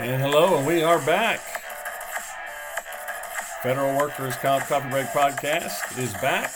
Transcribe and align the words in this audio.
And 0.00 0.22
hello, 0.22 0.56
and 0.56 0.66
we 0.66 0.82
are 0.82 0.98
back. 1.00 1.40
Federal 3.62 3.98
Workers 3.98 4.34
Comp 4.36 4.64
Coffee 4.64 4.88
Break 4.88 5.08
Podcast 5.08 5.98
is 5.98 6.14
back. 6.14 6.50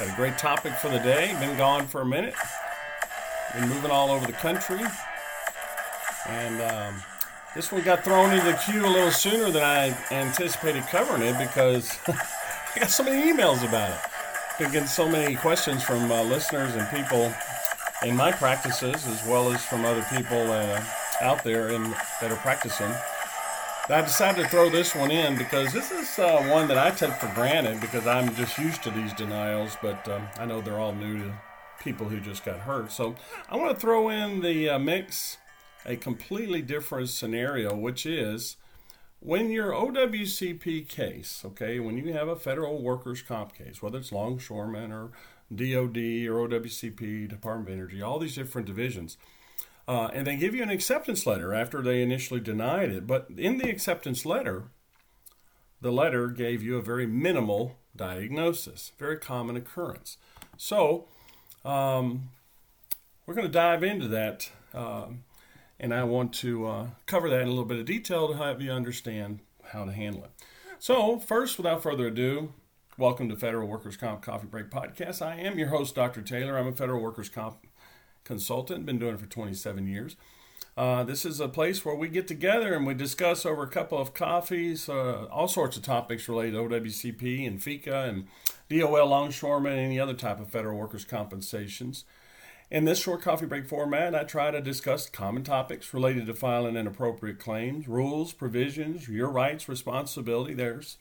Got 0.00 0.08
a 0.08 0.16
great 0.16 0.36
topic 0.38 0.72
for 0.72 0.88
the 0.88 0.98
day. 0.98 1.32
Been 1.38 1.56
gone 1.56 1.86
for 1.86 2.00
a 2.00 2.04
minute. 2.04 2.34
Been 3.54 3.68
moving 3.68 3.92
all 3.92 4.10
over 4.10 4.26
the 4.26 4.32
country. 4.32 4.80
And 6.26 6.60
um, 6.62 7.00
this 7.54 7.70
one 7.70 7.82
got 7.82 8.02
thrown 8.02 8.32
into 8.32 8.44
the 8.44 8.60
queue 8.66 8.84
a 8.84 8.90
little 8.90 9.12
sooner 9.12 9.52
than 9.52 9.62
I 9.62 9.96
anticipated 10.12 10.82
covering 10.88 11.22
it 11.22 11.38
because 11.38 11.96
I 12.08 12.80
got 12.80 12.90
so 12.90 13.04
many 13.04 13.32
emails 13.32 13.64
about 13.64 13.90
it. 13.90 14.00
Been 14.58 14.72
getting 14.72 14.88
so 14.88 15.08
many 15.08 15.36
questions 15.36 15.84
from 15.84 16.10
uh, 16.10 16.24
listeners 16.24 16.74
and 16.74 16.88
people 16.90 17.32
in 18.02 18.16
my 18.16 18.32
practices 18.32 19.06
as 19.06 19.24
well 19.28 19.52
as 19.52 19.64
from 19.64 19.84
other 19.84 20.04
people 20.10 20.50
uh, 20.50 20.82
out 21.20 21.44
there 21.44 21.68
in, 21.68 21.82
that 22.20 22.30
are 22.30 22.36
practicing. 22.36 22.92
I 23.88 24.02
decided 24.02 24.44
to 24.44 24.48
throw 24.48 24.70
this 24.70 24.94
one 24.94 25.10
in 25.10 25.36
because 25.36 25.72
this 25.72 25.90
is 25.90 26.16
uh, 26.16 26.42
one 26.44 26.68
that 26.68 26.78
I 26.78 26.92
take 26.92 27.14
for 27.14 27.26
granted 27.34 27.80
because 27.80 28.06
I'm 28.06 28.32
just 28.36 28.56
used 28.56 28.84
to 28.84 28.90
these 28.90 29.12
denials, 29.14 29.76
but 29.82 30.08
um, 30.08 30.28
I 30.38 30.46
know 30.46 30.60
they're 30.60 30.78
all 30.78 30.94
new 30.94 31.18
to 31.18 31.32
people 31.80 32.08
who 32.08 32.20
just 32.20 32.44
got 32.44 32.60
hurt. 32.60 32.92
So 32.92 33.16
I 33.48 33.56
want 33.56 33.74
to 33.74 33.80
throw 33.80 34.08
in 34.08 34.42
the 34.42 34.68
uh, 34.68 34.78
mix 34.78 35.38
a 35.84 35.96
completely 35.96 36.62
different 36.62 37.08
scenario, 37.08 37.74
which 37.74 38.06
is 38.06 38.56
when 39.18 39.50
your 39.50 39.72
OWCP 39.72 40.88
case, 40.88 41.42
okay, 41.44 41.80
when 41.80 41.98
you 41.98 42.12
have 42.12 42.28
a 42.28 42.36
federal 42.36 42.80
workers' 42.80 43.22
comp 43.22 43.54
case, 43.54 43.82
whether 43.82 43.98
it's 43.98 44.12
longshoreman 44.12 44.92
or 44.92 45.10
DOD 45.52 45.96
or 46.28 46.46
OWCP, 46.46 47.28
Department 47.28 47.68
of 47.68 47.74
Energy, 47.74 48.00
all 48.00 48.20
these 48.20 48.36
different 48.36 48.68
divisions 48.68 49.16
uh, 49.90 50.08
and 50.14 50.24
they 50.24 50.36
give 50.36 50.54
you 50.54 50.62
an 50.62 50.70
acceptance 50.70 51.26
letter 51.26 51.52
after 51.52 51.82
they 51.82 52.00
initially 52.00 52.38
denied 52.38 52.90
it. 52.90 53.08
But 53.08 53.26
in 53.36 53.58
the 53.58 53.68
acceptance 53.68 54.24
letter, 54.24 54.68
the 55.80 55.90
letter 55.90 56.28
gave 56.28 56.62
you 56.62 56.76
a 56.76 56.82
very 56.82 57.08
minimal 57.08 57.76
diagnosis, 57.96 58.92
very 59.00 59.16
common 59.16 59.56
occurrence. 59.56 60.16
So 60.56 61.08
um, 61.64 62.28
we're 63.26 63.34
going 63.34 63.48
to 63.48 63.52
dive 63.52 63.82
into 63.82 64.06
that, 64.06 64.52
uh, 64.72 65.06
and 65.80 65.92
I 65.92 66.04
want 66.04 66.34
to 66.34 66.68
uh, 66.68 66.86
cover 67.06 67.28
that 67.28 67.40
in 67.40 67.48
a 67.48 67.50
little 67.50 67.64
bit 67.64 67.80
of 67.80 67.86
detail 67.86 68.28
to 68.28 68.34
help 68.34 68.60
you 68.60 68.70
understand 68.70 69.40
how 69.72 69.84
to 69.86 69.92
handle 69.92 70.22
it. 70.22 70.30
So, 70.78 71.18
first, 71.18 71.56
without 71.56 71.82
further 71.82 72.06
ado, 72.06 72.52
welcome 72.96 73.28
to 73.28 73.34
Federal 73.34 73.66
Workers 73.66 73.96
Comp 73.96 74.22
Coffee 74.22 74.46
Break 74.46 74.70
Podcast. 74.70 75.20
I 75.20 75.34
am 75.40 75.58
your 75.58 75.68
host, 75.68 75.96
Dr. 75.96 76.22
Taylor. 76.22 76.56
I'm 76.56 76.68
a 76.68 76.72
Federal 76.72 77.02
Workers 77.02 77.28
Comp 77.28 77.56
consultant, 78.24 78.86
been 78.86 78.98
doing 78.98 79.14
it 79.14 79.20
for 79.20 79.26
27 79.26 79.86
years. 79.86 80.16
Uh, 80.76 81.02
this 81.04 81.24
is 81.24 81.40
a 81.40 81.48
place 81.48 81.84
where 81.84 81.94
we 81.94 82.08
get 82.08 82.28
together 82.28 82.74
and 82.74 82.86
we 82.86 82.94
discuss 82.94 83.44
over 83.44 83.62
a 83.62 83.68
couple 83.68 83.98
of 83.98 84.14
coffees 84.14 84.88
uh, 84.88 85.26
all 85.30 85.48
sorts 85.48 85.76
of 85.76 85.82
topics 85.82 86.28
related 86.28 86.52
to 86.52 86.58
OWCP 86.58 87.46
and 87.46 87.60
FECA 87.60 88.08
and 88.08 88.26
DOL 88.68 89.06
longshoremen 89.06 89.72
and 89.72 89.80
any 89.80 90.00
other 90.00 90.14
type 90.14 90.40
of 90.40 90.48
federal 90.48 90.78
workers' 90.78 91.04
compensations. 91.04 92.04
In 92.70 92.84
this 92.84 93.00
short 93.00 93.20
coffee 93.20 93.46
break 93.46 93.66
format, 93.66 94.14
I 94.14 94.22
try 94.22 94.52
to 94.52 94.60
discuss 94.60 95.10
common 95.10 95.42
topics 95.42 95.92
related 95.92 96.26
to 96.26 96.34
filing 96.34 96.76
inappropriate 96.76 97.40
claims, 97.40 97.88
rules, 97.88 98.32
provisions, 98.32 99.08
your 99.08 99.28
rights, 99.28 99.68
responsibility, 99.68 100.54
there's 100.54 100.96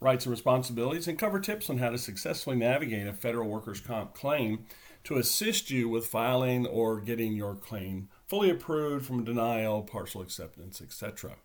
rights 0.00 0.26
and 0.26 0.32
responsibilities, 0.32 1.06
and 1.06 1.16
cover 1.16 1.38
tips 1.38 1.70
on 1.70 1.78
how 1.78 1.90
to 1.90 1.98
successfully 1.98 2.56
navigate 2.56 3.06
a 3.06 3.12
federal 3.12 3.48
workers' 3.48 3.80
comp 3.80 4.12
claim 4.12 4.66
to 5.04 5.16
assist 5.16 5.70
you 5.70 5.88
with 5.88 6.06
filing 6.06 6.66
or 6.66 7.00
getting 7.00 7.34
your 7.34 7.54
claim 7.54 8.08
fully 8.26 8.50
approved 8.50 9.06
from 9.06 9.24
denial, 9.24 9.82
partial 9.82 10.22
acceptance, 10.22 10.80
etc. 10.80 11.36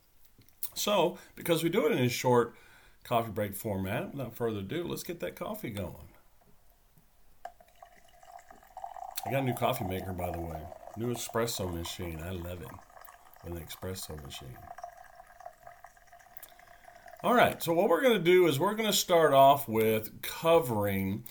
So, 0.74 1.18
because 1.36 1.64
we 1.64 1.70
do 1.70 1.86
it 1.86 1.92
in 1.92 2.00
a 2.00 2.10
short 2.10 2.56
coffee 3.04 3.32
break 3.32 3.56
format, 3.56 4.12
without 4.12 4.36
further 4.36 4.60
ado, 4.60 4.86
let's 4.88 5.04
get 5.04 5.20
that 5.20 5.36
coffee 5.36 5.70
going. 5.70 6.10
I 9.26 9.32
got 9.32 9.44
a 9.44 9.46
new 9.46 9.54
coffee 9.54 9.86
maker, 9.86 10.14
by 10.14 10.32
the 10.32 10.40
way. 10.40 10.62
New 10.98 11.14
espresso 11.14 11.72
machine. 11.72 12.22
I 12.24 12.32
love 12.32 12.62
it. 12.62 12.70
With 13.44 13.58
an 13.58 13.66
espresso 13.66 14.22
machine. 14.24 14.58
All 17.22 17.34
right, 17.34 17.62
so 17.62 17.74
what 17.74 17.90
we're 17.90 18.02
going 18.02 18.18
to 18.18 18.24
do 18.24 18.48
is 18.48 18.58
we're 18.60 18.76
going 18.76 18.90
to 18.90 18.98
start 18.98 19.34
off 19.34 19.68
with 19.68 20.22
covering 20.22 21.26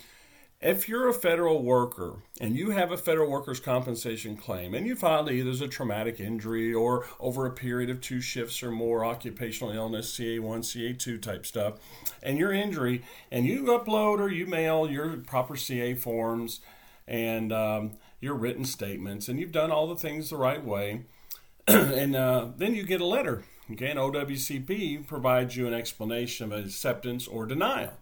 if 0.60 0.88
you're 0.88 1.08
a 1.08 1.14
federal 1.14 1.62
worker 1.62 2.16
and 2.40 2.56
you 2.56 2.70
have 2.70 2.90
a 2.90 2.96
federal 2.96 3.30
workers' 3.30 3.60
compensation 3.60 4.36
claim 4.36 4.74
and 4.74 4.86
you 4.86 4.96
filed 4.96 5.30
either 5.30 5.50
as 5.50 5.60
a 5.60 5.68
traumatic 5.68 6.18
injury 6.18 6.74
or 6.74 7.06
over 7.20 7.46
a 7.46 7.50
period 7.50 7.88
of 7.88 8.00
two 8.00 8.20
shifts 8.20 8.62
or 8.62 8.72
more, 8.72 9.04
occupational 9.04 9.72
illness, 9.72 10.18
CA1, 10.18 10.58
CA2 10.60 11.22
type 11.22 11.46
stuff, 11.46 11.74
and 12.22 12.38
your 12.38 12.52
injury, 12.52 13.02
and 13.30 13.46
you 13.46 13.62
upload 13.64 14.18
or 14.18 14.28
you 14.28 14.46
mail 14.46 14.90
your 14.90 15.16
proper 15.18 15.54
CA 15.54 15.94
forms 15.94 16.60
and 17.06 17.52
um, 17.52 17.92
your 18.20 18.34
written 18.34 18.64
statements, 18.64 19.28
and 19.28 19.38
you've 19.38 19.52
done 19.52 19.70
all 19.70 19.86
the 19.86 19.96
things 19.96 20.28
the 20.28 20.36
right 20.36 20.64
way, 20.64 21.02
and 21.68 22.16
uh, 22.16 22.48
then 22.56 22.74
you 22.74 22.82
get 22.82 23.00
a 23.00 23.06
letter. 23.06 23.44
Okay, 23.70 23.90
and 23.90 23.98
OWCP 23.98 25.06
provides 25.06 25.56
you 25.56 25.66
an 25.66 25.74
explanation 25.74 26.50
of 26.50 26.64
acceptance 26.64 27.28
or 27.28 27.44
denial. 27.44 27.92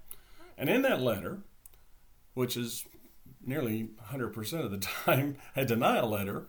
And 0.56 0.70
in 0.70 0.82
that 0.82 1.02
letter, 1.02 1.40
which 2.36 2.54
is 2.54 2.84
nearly 3.44 3.88
100% 4.12 4.64
of 4.64 4.70
the 4.70 4.78
time 5.04 5.38
a 5.56 5.64
denial 5.64 6.10
letter, 6.10 6.46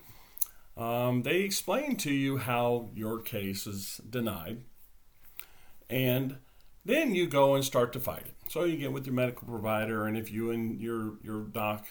um, 0.75 1.23
they 1.23 1.37
explain 1.37 1.95
to 1.95 2.11
you 2.11 2.37
how 2.37 2.89
your 2.93 3.21
case 3.21 3.65
is 3.65 4.01
denied. 4.07 4.63
And 5.89 6.37
then 6.83 7.15
you 7.15 7.25
go 7.25 7.55
and 7.55 7.63
start 7.63 7.93
to 7.93 8.01
fight 8.01 8.25
it. 8.25 8.35
So 8.49 8.65
you 8.65 8.75
get 8.75 8.91
with 8.91 9.05
your 9.05 9.15
medical 9.15 9.47
provider, 9.47 10.05
and 10.05 10.17
if 10.17 10.29
you 10.29 10.51
and 10.51 10.79
your, 10.81 11.13
your 11.23 11.43
doc 11.43 11.87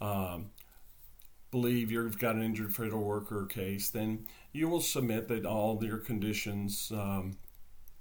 um, 0.00 0.50
believe 1.52 1.92
you've 1.92 2.18
got 2.18 2.34
an 2.34 2.42
injured 2.42 2.74
federal 2.74 3.04
worker 3.04 3.46
case, 3.46 3.88
then 3.88 4.26
you 4.52 4.68
will 4.68 4.80
submit 4.80 5.28
that 5.28 5.46
all 5.46 5.82
your 5.82 5.98
conditions 5.98 6.90
um, 6.92 7.36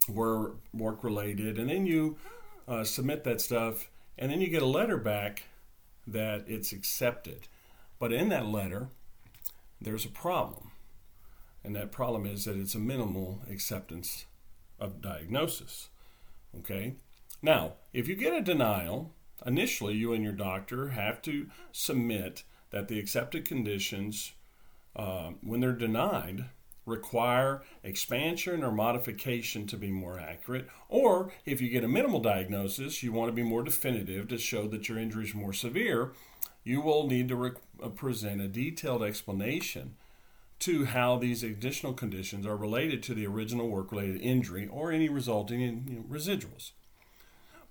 were 0.09 0.56
work 0.73 1.03
related, 1.03 1.59
and 1.59 1.69
then 1.69 1.85
you 1.85 2.17
uh, 2.67 2.83
submit 2.83 3.23
that 3.23 3.39
stuff 3.39 3.88
and 4.17 4.31
then 4.31 4.41
you 4.41 4.47
get 4.47 4.61
a 4.61 4.67
letter 4.67 4.97
back 4.97 5.43
that 6.05 6.45
it's 6.47 6.71
accepted. 6.71 7.47
But 7.99 8.13
in 8.13 8.29
that 8.29 8.47
letter, 8.47 8.89
there's 9.81 10.05
a 10.05 10.09
problem. 10.09 10.71
And 11.63 11.75
that 11.75 11.91
problem 11.91 12.25
is 12.25 12.45
that 12.45 12.55
it's 12.55 12.75
a 12.75 12.79
minimal 12.79 13.41
acceptance 13.49 14.25
of 14.79 15.01
diagnosis. 15.01 15.89
Okay? 16.59 16.95
Now, 17.41 17.73
if 17.93 18.07
you 18.07 18.15
get 18.15 18.33
a 18.33 18.41
denial, 18.41 19.13
initially 19.45 19.95
you 19.95 20.13
and 20.13 20.23
your 20.23 20.33
doctor 20.33 20.89
have 20.89 21.21
to 21.23 21.47
submit 21.71 22.43
that 22.71 22.87
the 22.87 22.99
accepted 22.99 23.45
conditions, 23.45 24.33
uh, 24.95 25.31
when 25.41 25.59
they're 25.59 25.73
denied, 25.73 26.45
require 26.88 27.62
expansion 27.84 28.63
or 28.63 28.72
modification 28.72 29.68
to 29.68 29.78
be 29.78 29.92
more 29.92 30.19
accurate. 30.19 30.68
Or 30.89 31.31
if 31.45 31.62
you 31.62 31.69
get 31.69 31.84
a 31.84 31.88
minimal 31.88 32.22
diagnosis, 32.22 33.04
you 33.04 33.12
want 33.12 33.30
to 33.30 33.36
be 33.36 33.44
more 33.44 33.62
definitive 33.62 34.28
to 34.30 34.38
show 34.38 34.68
that 34.69 34.89
your 34.89 34.98
injury 34.98 35.25
is 35.25 35.36
more 35.36 35.54
severe, 35.54 36.13
you 36.63 36.81
will 36.81 37.07
need 37.07 37.28
to 37.28 37.36
re- 37.36 37.51
uh, 37.84 37.89
present 37.89 38.42
a 38.42 38.48
detailed 38.48 39.04
explanation 39.04 39.95
to 40.60 40.86
how 40.86 41.18
these 41.18 41.44
additional 41.44 41.94
conditions 41.94 42.45
are 42.45 42.57
related 42.57 43.04
to 43.04 43.13
the 43.13 43.28
original 43.28 43.69
work 43.69 43.92
related 43.92 44.19
injury 44.22 44.68
or 44.68 44.92
any 44.92 45.07
resulting 45.07 45.62
in 45.62 45.86
you 45.88 45.95
know, 45.98 46.06
residuals. 46.10 46.72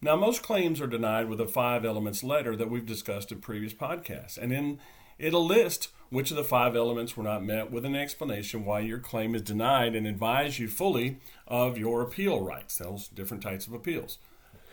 Now, 0.01 0.15
most 0.15 0.43
claims 0.43 0.81
are 0.81 0.87
denied 0.87 1.29
with 1.29 1.41
a 1.41 1.49
five 1.49 1.85
elements 1.85 2.23
letter 2.23 2.55
that 2.55 2.71
we've 2.71 2.87
discussed 2.87 3.33
in 3.33 3.41
previous 3.41 3.73
podcasts. 3.73 4.37
And 4.37 4.53
in 4.53 4.79
It'll 5.19 5.45
list 5.45 5.89
which 6.09 6.31
of 6.31 6.37
the 6.37 6.45
five 6.45 6.77
elements 6.77 7.17
were 7.17 7.25
not 7.25 7.45
met 7.45 7.71
with 7.71 7.85
an 7.85 7.97
explanation 7.97 8.65
why 8.65 8.81
your 8.81 8.99
claim 8.99 9.35
is 9.35 9.43
denied 9.43 9.95
and 9.95 10.07
advise 10.07 10.59
you 10.59 10.69
fully 10.69 11.19
of 11.47 11.77
your 11.77 12.03
appeal 12.03 12.41
rights, 12.41 12.79
those 12.79 13.09
different 13.09 13.43
types 13.43 13.67
of 13.67 13.73
appeals, 13.73 14.19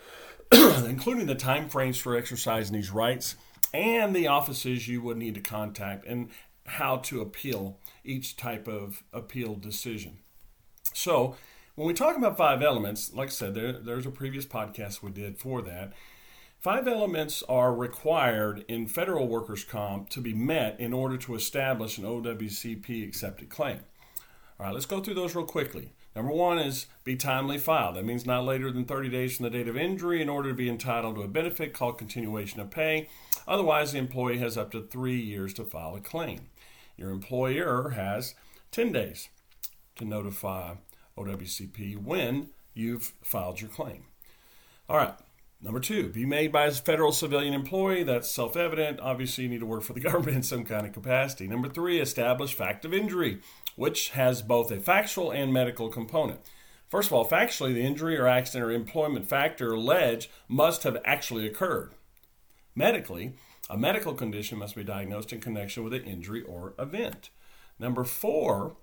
including 0.52 1.26
the 1.26 1.34
time 1.34 1.68
frames 1.68 1.98
for 1.98 2.16
exercising 2.16 2.74
these 2.74 2.90
rights 2.90 3.36
and 3.72 4.14
the 4.14 4.28
offices 4.28 4.86
you 4.86 5.02
would 5.02 5.16
need 5.16 5.34
to 5.34 5.40
contact 5.40 6.06
and 6.06 6.30
how 6.66 6.96
to 6.96 7.20
appeal 7.20 7.78
each 8.04 8.36
type 8.36 8.68
of 8.68 9.02
appeal 9.12 9.54
decision. 9.54 10.18
So, 10.92 11.36
when 11.74 11.88
we 11.88 11.94
talk 11.94 12.16
about 12.16 12.36
five 12.36 12.62
elements, 12.62 13.12
like 13.12 13.28
I 13.28 13.32
said, 13.32 13.54
there, 13.54 13.72
there's 13.72 14.06
a 14.06 14.10
previous 14.10 14.46
podcast 14.46 15.02
we 15.02 15.10
did 15.10 15.38
for 15.38 15.60
that. 15.62 15.92
Five 16.64 16.88
elements 16.88 17.42
are 17.46 17.74
required 17.74 18.64
in 18.68 18.86
federal 18.86 19.28
workers' 19.28 19.64
comp 19.64 20.08
to 20.08 20.20
be 20.22 20.32
met 20.32 20.80
in 20.80 20.94
order 20.94 21.18
to 21.18 21.34
establish 21.34 21.98
an 21.98 22.04
OWCP 22.04 23.06
accepted 23.06 23.50
claim. 23.50 23.80
All 24.58 24.64
right, 24.64 24.72
let's 24.72 24.86
go 24.86 25.00
through 25.00 25.12
those 25.12 25.34
real 25.34 25.44
quickly. 25.44 25.92
Number 26.16 26.32
one 26.32 26.58
is 26.58 26.86
be 27.04 27.16
timely 27.16 27.58
filed. 27.58 27.96
That 27.96 28.06
means 28.06 28.24
not 28.24 28.46
later 28.46 28.70
than 28.70 28.86
30 28.86 29.10
days 29.10 29.36
from 29.36 29.44
the 29.44 29.50
date 29.50 29.68
of 29.68 29.76
injury 29.76 30.22
in 30.22 30.30
order 30.30 30.48
to 30.48 30.54
be 30.54 30.70
entitled 30.70 31.16
to 31.16 31.22
a 31.22 31.28
benefit 31.28 31.74
called 31.74 31.98
continuation 31.98 32.60
of 32.60 32.70
pay. 32.70 33.10
Otherwise, 33.46 33.92
the 33.92 33.98
employee 33.98 34.38
has 34.38 34.56
up 34.56 34.70
to 34.72 34.80
three 34.80 35.20
years 35.20 35.52
to 35.52 35.64
file 35.64 35.94
a 35.94 36.00
claim. 36.00 36.48
Your 36.96 37.10
employer 37.10 37.90
has 37.90 38.34
10 38.70 38.90
days 38.90 39.28
to 39.96 40.06
notify 40.06 40.76
OWCP 41.18 42.02
when 42.02 42.48
you've 42.72 43.12
filed 43.22 43.60
your 43.60 43.68
claim. 43.68 44.04
All 44.88 44.96
right. 44.96 45.12
Number 45.60 45.80
two, 45.80 46.08
be 46.08 46.26
made 46.26 46.52
by 46.52 46.66
a 46.66 46.72
federal 46.72 47.12
civilian 47.12 47.54
employee. 47.54 48.02
That's 48.02 48.30
self 48.30 48.56
evident. 48.56 49.00
Obviously, 49.00 49.44
you 49.44 49.50
need 49.50 49.60
to 49.60 49.66
work 49.66 49.82
for 49.82 49.94
the 49.94 50.00
government 50.08 50.36
in 50.36 50.42
some 50.42 50.64
kind 50.64 50.86
of 50.86 50.92
capacity. 50.92 51.46
Number 51.46 51.68
three, 51.68 52.00
establish 52.00 52.54
fact 52.54 52.84
of 52.84 52.92
injury, 52.92 53.40
which 53.76 54.10
has 54.10 54.42
both 54.42 54.70
a 54.70 54.78
factual 54.78 55.30
and 55.30 55.52
medical 55.52 55.88
component. 55.88 56.40
First 56.88 57.08
of 57.08 57.14
all, 57.14 57.28
factually, 57.28 57.74
the 57.74 57.84
injury 57.84 58.16
or 58.16 58.28
accident 58.28 58.64
or 58.64 58.72
employment 58.72 59.26
factor 59.26 59.72
alleged 59.72 60.30
must 60.48 60.82
have 60.82 60.98
actually 61.04 61.46
occurred. 61.46 61.94
Medically, 62.74 63.34
a 63.70 63.78
medical 63.78 64.14
condition 64.14 64.58
must 64.58 64.76
be 64.76 64.84
diagnosed 64.84 65.32
in 65.32 65.40
connection 65.40 65.82
with 65.82 65.94
an 65.94 66.04
injury 66.04 66.42
or 66.42 66.74
event. 66.78 67.30
Number 67.78 68.04
four 68.04 68.76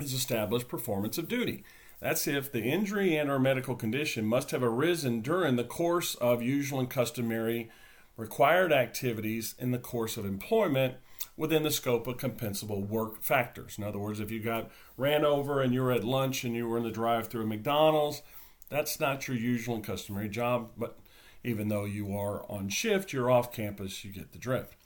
is 0.00 0.14
establish 0.14 0.66
performance 0.66 1.18
of 1.18 1.28
duty. 1.28 1.62
That's 2.00 2.26
if 2.26 2.50
the 2.50 2.62
injury 2.62 3.16
and 3.16 3.30
or 3.30 3.38
medical 3.38 3.74
condition 3.74 4.24
must 4.24 4.50
have 4.52 4.62
arisen 4.62 5.20
during 5.20 5.56
the 5.56 5.64
course 5.64 6.14
of 6.14 6.42
usual 6.42 6.80
and 6.80 6.88
customary 6.88 7.70
required 8.16 8.72
activities 8.72 9.54
in 9.58 9.70
the 9.70 9.78
course 9.78 10.16
of 10.16 10.24
employment 10.24 10.94
within 11.36 11.62
the 11.62 11.70
scope 11.70 12.06
of 12.06 12.16
compensable 12.16 12.86
work 12.86 13.22
factors. 13.22 13.76
In 13.78 13.84
other 13.84 13.98
words, 13.98 14.20
if 14.20 14.30
you 14.30 14.40
got 14.40 14.70
ran 14.96 15.24
over 15.24 15.60
and 15.60 15.72
you 15.72 15.82
were 15.82 15.92
at 15.92 16.04
lunch 16.04 16.44
and 16.44 16.54
you 16.54 16.66
were 16.66 16.78
in 16.78 16.84
the 16.84 16.90
drive-through 16.90 17.42
at 17.42 17.48
McDonald's, 17.48 18.22
that's 18.68 19.00
not 19.00 19.26
your 19.28 19.36
usual 19.36 19.74
and 19.74 19.84
customary 19.84 20.28
job, 20.28 20.70
but 20.76 20.98
even 21.42 21.68
though 21.68 21.84
you 21.84 22.16
are 22.16 22.44
on 22.50 22.68
shift, 22.68 23.12
you're 23.12 23.30
off 23.30 23.52
campus, 23.52 24.04
you 24.04 24.12
get 24.12 24.32
the 24.32 24.38
drift. 24.38 24.76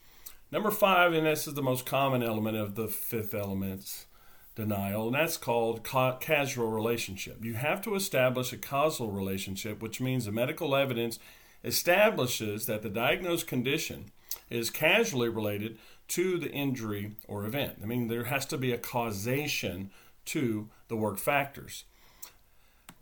Number 0.50 0.70
five, 0.70 1.12
and 1.12 1.26
this 1.26 1.46
is 1.46 1.54
the 1.54 1.62
most 1.62 1.84
common 1.84 2.22
element 2.22 2.56
of 2.56 2.76
the 2.76 2.86
fifth 2.86 3.34
elements 3.34 4.06
denial, 4.54 5.06
and 5.06 5.16
that's 5.16 5.36
called 5.36 5.82
ca- 5.82 6.18
causal 6.18 6.70
relationship. 6.70 7.44
You 7.44 7.54
have 7.54 7.82
to 7.82 7.94
establish 7.94 8.52
a 8.52 8.56
causal 8.56 9.10
relationship, 9.10 9.82
which 9.82 10.00
means 10.00 10.24
the 10.24 10.32
medical 10.32 10.76
evidence 10.76 11.18
establishes 11.64 12.66
that 12.66 12.82
the 12.82 12.90
diagnosed 12.90 13.46
condition 13.46 14.10
is 14.50 14.70
causally 14.70 15.28
related 15.28 15.78
to 16.08 16.38
the 16.38 16.50
injury 16.50 17.12
or 17.26 17.44
event. 17.44 17.78
I 17.82 17.86
mean, 17.86 18.08
there 18.08 18.24
has 18.24 18.46
to 18.46 18.58
be 18.58 18.72
a 18.72 18.78
causation 18.78 19.90
to 20.26 20.68
the 20.88 20.96
work 20.96 21.18
factors. 21.18 21.84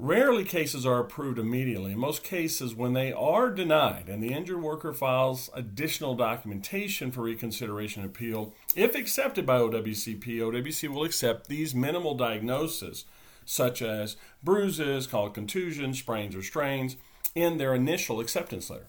Rarely 0.04 0.42
cases 0.42 0.84
are 0.84 0.98
approved 0.98 1.38
immediately. 1.38 1.92
In 1.92 2.00
most 2.00 2.24
cases, 2.24 2.74
when 2.74 2.92
they 2.92 3.12
are 3.12 3.50
denied 3.50 4.08
and 4.08 4.20
the 4.20 4.32
injured 4.32 4.60
worker 4.60 4.92
files 4.92 5.48
additional 5.54 6.16
documentation 6.16 7.12
for 7.12 7.22
reconsideration 7.22 8.04
appeal, 8.04 8.52
if 8.74 8.96
accepted 8.96 9.46
by 9.46 9.60
OWCP, 9.60 10.24
OWC 10.24 10.88
will 10.88 11.04
accept 11.04 11.46
these 11.46 11.72
minimal 11.72 12.16
diagnoses, 12.16 13.04
such 13.44 13.80
as 13.80 14.16
bruises, 14.42 15.06
called 15.06 15.34
contusions, 15.34 16.00
sprains, 16.00 16.34
or 16.34 16.42
strains, 16.42 16.96
in 17.36 17.58
their 17.58 17.72
initial 17.72 18.18
acceptance 18.18 18.70
letter. 18.70 18.88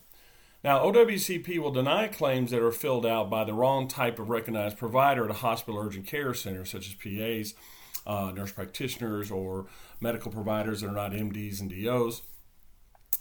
Now, 0.64 0.80
OWCP 0.80 1.60
will 1.60 1.70
deny 1.70 2.08
claims 2.08 2.50
that 2.50 2.64
are 2.64 2.72
filled 2.72 3.06
out 3.06 3.30
by 3.30 3.44
the 3.44 3.54
wrong 3.54 3.88
type 3.88 4.18
of 4.18 4.32
recognized 4.32 4.80
provider 4.80 5.26
at 5.26 5.30
a 5.30 5.36
hospital 5.36 5.80
urgent 5.80 6.08
care 6.08 6.34
center, 6.34 6.66
such 6.66 6.88
as 6.88 6.96
PAs 6.96 7.54
uh, 8.06 8.32
nurse 8.36 8.52
practitioners 8.52 9.32
or 9.32 9.66
medical 10.00 10.32
providers 10.32 10.82
that 10.82 10.88
are 10.88 10.94
not 10.94 11.12
MDs 11.12 11.60
and 11.62 11.70
DOs. 11.70 12.22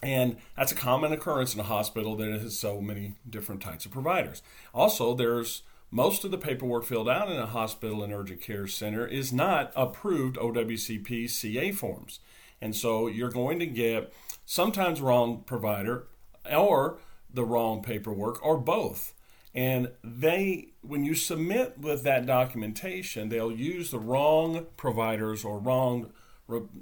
And 0.02 0.36
that's 0.56 0.72
a 0.72 0.76
common 0.76 1.12
occurrence 1.12 1.54
in 1.54 1.60
a 1.60 1.64
hospital 1.64 2.16
that 2.16 2.40
has 2.40 2.58
so 2.58 2.80
many 2.80 3.14
different 3.28 3.60
types 3.60 3.86
of 3.86 3.92
providers. 3.92 4.42
Also, 4.74 5.14
there's 5.14 5.62
most 5.92 6.24
of 6.24 6.30
the 6.30 6.38
paperwork 6.38 6.84
filled 6.84 7.08
out 7.08 7.30
in 7.30 7.36
a 7.36 7.46
hospital 7.46 8.02
and 8.02 8.12
urgent 8.12 8.40
care 8.40 8.66
center 8.66 9.06
is 9.06 9.32
not 9.32 9.72
approved 9.76 10.36
OWCP 10.36 11.28
CA 11.28 11.70
forms. 11.70 12.18
And 12.60 12.74
so 12.74 13.06
you're 13.06 13.30
going 13.30 13.58
to 13.58 13.66
get 13.66 14.12
sometimes 14.46 15.00
wrong 15.00 15.42
provider 15.44 16.06
or 16.50 16.98
the 17.32 17.44
wrong 17.44 17.82
paperwork 17.82 18.44
or 18.44 18.56
both. 18.56 19.14
And 19.54 19.90
they, 20.02 20.68
when 20.80 21.04
you 21.04 21.14
submit 21.14 21.78
with 21.78 22.04
that 22.04 22.24
documentation, 22.24 23.28
they'll 23.28 23.52
use 23.52 23.90
the 23.90 23.98
wrong 23.98 24.66
providers 24.76 25.44
or 25.44 25.58
wrong 25.58 26.12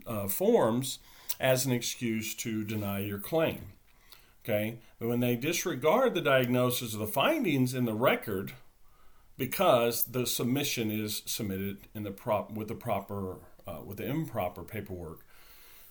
uh, 0.07 0.29
forms 0.29 1.01
as 1.41 1.67
an 1.67 1.73
excuse 1.73 2.35
to 2.37 2.65
deny 2.65 3.01
your 3.01 3.19
claim. 3.19 3.73
Okay, 4.45 4.79
but 4.99 5.09
when 5.09 5.21
they 5.21 5.37
disregard 5.37 6.15
the 6.15 6.23
diagnosis 6.23 6.95
the 6.95 7.07
findings 7.07 7.75
in 7.75 7.85
the 7.85 7.95
record, 7.95 8.53
because 9.37 10.05
the 10.05 10.27
submission 10.27 10.91
is 10.91 11.23
submitted 11.27 11.79
in 11.95 12.05
the 12.05 12.11
prop 12.11 12.53
with 12.53 12.69
the 12.69 12.75
proper 12.75 13.37
uh, 13.67 13.81
with 13.85 13.99
the 13.99 14.07
improper 14.07 14.63
paperwork. 14.63 15.27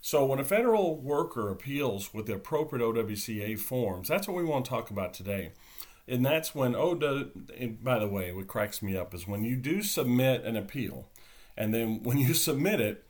So 0.01 0.25
when 0.25 0.39
a 0.39 0.45
federal 0.45 0.95
worker 0.95 1.49
appeals 1.49 2.13
with 2.13 2.25
the 2.25 2.35
appropriate 2.35 2.83
OWCA 2.83 3.59
forms, 3.59 4.07
that's 4.07 4.27
what 4.27 4.37
we 4.37 4.45
want 4.45 4.65
to 4.65 4.69
talk 4.69 4.89
about 4.89 5.13
today 5.13 5.51
and 6.09 6.25
that's 6.25 6.55
when 6.55 6.75
oh 6.75 6.95
by 7.81 7.99
the 7.99 8.07
way 8.07 8.31
what 8.31 8.47
cracks 8.47 8.81
me 8.81 8.97
up 8.97 9.13
is 9.13 9.27
when 9.27 9.43
you 9.43 9.55
do 9.55 9.81
submit 9.81 10.43
an 10.43 10.55
appeal 10.55 11.07
and 11.55 11.73
then 11.73 12.01
when 12.03 12.17
you 12.17 12.33
submit 12.33 12.81
it 12.81 13.05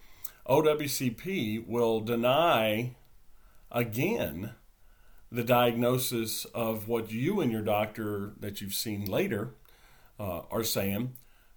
owcp 0.47 1.67
will 1.67 1.99
deny 2.01 2.95
again 3.71 4.51
the 5.31 5.43
diagnosis 5.43 6.45
of 6.45 6.87
what 6.87 7.11
you 7.11 7.39
and 7.39 7.51
your 7.51 7.61
doctor 7.61 8.33
that 8.39 8.61
you've 8.61 8.73
seen 8.73 9.05
later 9.05 9.53
uh, 10.19 10.41
are 10.51 10.63
saying. 10.63 11.13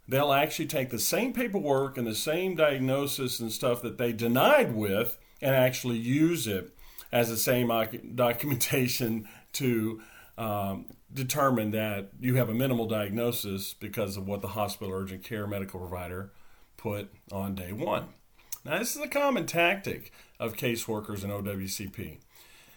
They'll 0.07 0.33
actually 0.33 0.67
take 0.67 0.91
the 0.91 0.99
same 0.99 1.33
paperwork 1.33 1.97
and 1.97 2.07
the 2.07 2.15
same 2.15 2.55
diagnosis 2.55 3.41
and 3.41 3.51
stuff 3.51 3.83
that 3.83 3.99
they 3.99 4.13
denied 4.13 4.75
with 4.75 5.19
and 5.41 5.55
actually 5.55 5.97
use 5.97 6.47
it 6.47 6.77
as 7.11 7.29
the 7.29 7.37
same 7.37 7.69
documentation 8.15 9.29
to 9.55 10.03
um, 10.39 10.87
determine 11.13 11.71
that 11.73 12.11
you 12.21 12.37
have 12.37 12.49
a 12.49 12.55
minimal 12.55 12.87
diagnosis 12.87 13.75
because 13.75 14.17
of 14.17 14.27
what 14.27 14.41
the 14.41 14.49
hospital 14.49 14.95
urgent 14.95 15.23
care 15.25 15.47
medical 15.47 15.81
provider 15.81 16.33
put 16.77 17.11
on 17.31 17.55
day 17.55 17.73
one. 17.73 18.09
Now, 18.65 18.79
this 18.79 18.97
is 18.97 19.03
a 19.03 19.09
common 19.09 19.47
tactic 19.47 20.13
of 20.39 20.57
caseworkers 20.57 21.25
in 21.25 21.31
OWCP. 21.31 22.19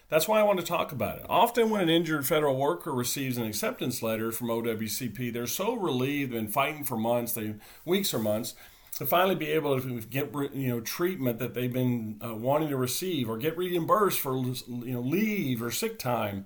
That's 0.09 0.27
why 0.27 0.39
I 0.39 0.43
want 0.43 0.59
to 0.59 0.65
talk 0.65 0.91
about 0.91 1.19
it. 1.19 1.25
Often, 1.29 1.69
when 1.69 1.81
an 1.81 1.89
injured 1.89 2.27
federal 2.27 2.57
worker 2.57 2.93
receives 2.93 3.37
an 3.37 3.45
acceptance 3.45 4.03
letter 4.03 4.31
from 4.31 4.47
OWCP, 4.47 5.33
they're 5.33 5.47
so 5.47 5.73
relieved 5.73 6.33
and 6.33 6.51
fighting 6.51 6.83
for 6.83 6.97
months, 6.97 7.33
they 7.33 7.55
weeks 7.85 8.13
or 8.13 8.19
months, 8.19 8.53
to 8.97 9.05
finally 9.05 9.35
be 9.35 9.47
able 9.47 9.79
to 9.81 10.01
get 10.01 10.31
you 10.53 10.69
know 10.69 10.79
treatment 10.79 11.39
that 11.39 11.53
they've 11.53 11.73
been 11.73 12.19
uh, 12.23 12.35
wanting 12.35 12.69
to 12.69 12.77
receive, 12.77 13.27
or 13.29 13.37
get 13.37 13.57
reimbursed 13.57 14.19
for 14.19 14.35
you 14.37 14.93
know 14.93 15.01
leave 15.01 15.61
or 15.61 15.71
sick 15.71 15.97
time 15.97 16.45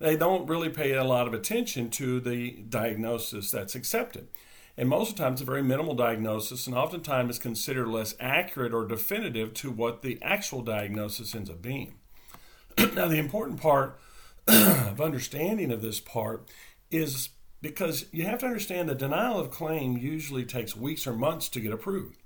they 0.00 0.16
don't 0.16 0.48
really 0.48 0.70
pay 0.70 0.92
a 0.92 1.04
lot 1.04 1.28
of 1.28 1.34
attention 1.34 1.90
to 1.90 2.20
the 2.20 2.52
diagnosis 2.68 3.50
that's 3.50 3.74
accepted. 3.74 4.28
And 4.76 4.88
most 4.88 5.10
of 5.10 5.16
the 5.16 5.22
time, 5.22 5.34
it's 5.34 5.42
a 5.42 5.44
very 5.44 5.62
minimal 5.62 5.94
diagnosis, 5.94 6.66
and 6.66 6.74
oftentimes 6.74 7.36
is 7.36 7.38
considered 7.38 7.86
less 7.86 8.14
accurate 8.18 8.72
or 8.72 8.86
definitive 8.86 9.52
to 9.54 9.70
what 9.70 10.00
the 10.00 10.18
actual 10.22 10.62
diagnosis 10.62 11.34
ends 11.34 11.50
up 11.50 11.60
being. 11.60 11.96
now, 12.94 13.06
the 13.06 13.18
important 13.18 13.60
part 13.60 14.00
of 14.48 15.00
understanding 15.00 15.70
of 15.70 15.82
this 15.82 16.00
part 16.00 16.48
is 16.90 17.28
because 17.60 18.06
you 18.10 18.24
have 18.24 18.38
to 18.38 18.46
understand 18.46 18.88
the 18.88 18.94
denial 18.94 19.38
of 19.38 19.50
claim 19.50 19.98
usually 19.98 20.46
takes 20.46 20.74
weeks 20.74 21.06
or 21.06 21.12
months 21.12 21.50
to 21.50 21.60
get 21.60 21.72
approved. 21.72 22.16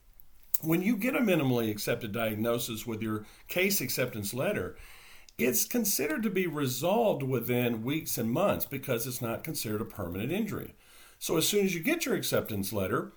When 0.61 0.81
you 0.81 0.97
get 0.97 1.17
a 1.17 1.21
minimally 1.21 1.71
accepted 1.73 2.13
diagnosis 2.13 2.87
with 2.87 3.03
your 3.03 3.27
case 3.49 3.81
acceptance 3.81 4.33
letter, 4.33 4.77
it's 5.39 5.65
considered 5.65 6.23
to 6.23 6.31
be 6.31 6.47
resolved 6.47 7.23
within 7.23 7.83
weeks 7.83 8.19
and 8.19 8.31
months 8.31 8.65
because 8.65 9.07
it's 9.07 9.23
not 9.23 9.45
considered 9.45 9.81
a 9.81 9.85
permanent 9.87 10.31
injury. 10.31 10.75
So 11.19 11.37
as 11.37 11.49
soon 11.49 11.65
as 11.65 11.75
you 11.75 11.81
get 11.81 12.07
your 12.07 12.15
acceptance 12.15 12.73
letter, 12.73 13.13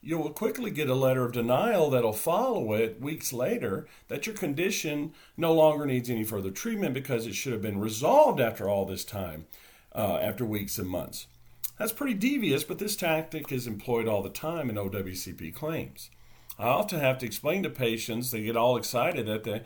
you 0.00 0.18
will 0.18 0.30
quickly 0.30 0.70
get 0.70 0.88
a 0.88 0.94
letter 0.94 1.24
of 1.24 1.32
denial 1.32 1.90
that'll 1.90 2.12
follow 2.12 2.72
it 2.74 3.00
weeks 3.00 3.32
later 3.32 3.88
that 4.06 4.26
your 4.26 4.36
condition 4.36 5.12
no 5.36 5.52
longer 5.52 5.84
needs 5.84 6.08
any 6.08 6.22
further 6.22 6.50
treatment 6.50 6.94
because 6.94 7.26
it 7.26 7.34
should 7.34 7.52
have 7.52 7.62
been 7.62 7.80
resolved 7.80 8.40
after 8.40 8.68
all 8.68 8.84
this 8.84 9.04
time, 9.04 9.46
uh, 9.92 10.18
after 10.22 10.44
weeks 10.44 10.78
and 10.78 10.88
months. 10.88 11.26
That's 11.78 11.92
pretty 11.92 12.14
devious, 12.14 12.62
but 12.62 12.78
this 12.78 12.94
tactic 12.94 13.50
is 13.50 13.66
employed 13.66 14.06
all 14.06 14.22
the 14.22 14.30
time 14.30 14.70
in 14.70 14.76
OWCP 14.76 15.52
claims. 15.54 16.10
I 16.58 16.68
often 16.68 17.00
have 17.00 17.18
to 17.18 17.26
explain 17.26 17.64
to 17.64 17.70
patients, 17.70 18.30
they 18.30 18.44
get 18.44 18.56
all 18.56 18.76
excited 18.76 19.26
that 19.26 19.44
the 19.44 19.62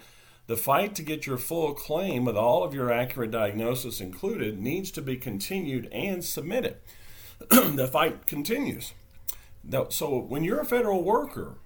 the 0.51 0.57
fight 0.57 0.97
to 0.97 1.03
get 1.05 1.29
your 1.29 1.39
full 1.39 1.75
claim 1.75 2.25
with 2.25 2.37
all 2.37 2.65
of 2.65 2.75
your 2.75 2.93
accurate 2.93 3.31
diagnosis 3.31 4.01
included 4.01 4.59
needs 4.59 4.91
to 4.91 5.01
be 5.01 5.17
continued 5.17 5.89
and 5.93 6.25
submitted. 6.25 6.77
the 7.51 7.87
fight 7.87 8.27
continues. 8.27 8.93
So, 9.91 10.19
when 10.19 10.43
you're 10.43 10.59
a 10.59 10.65
federal 10.65 11.05
worker 11.05 11.59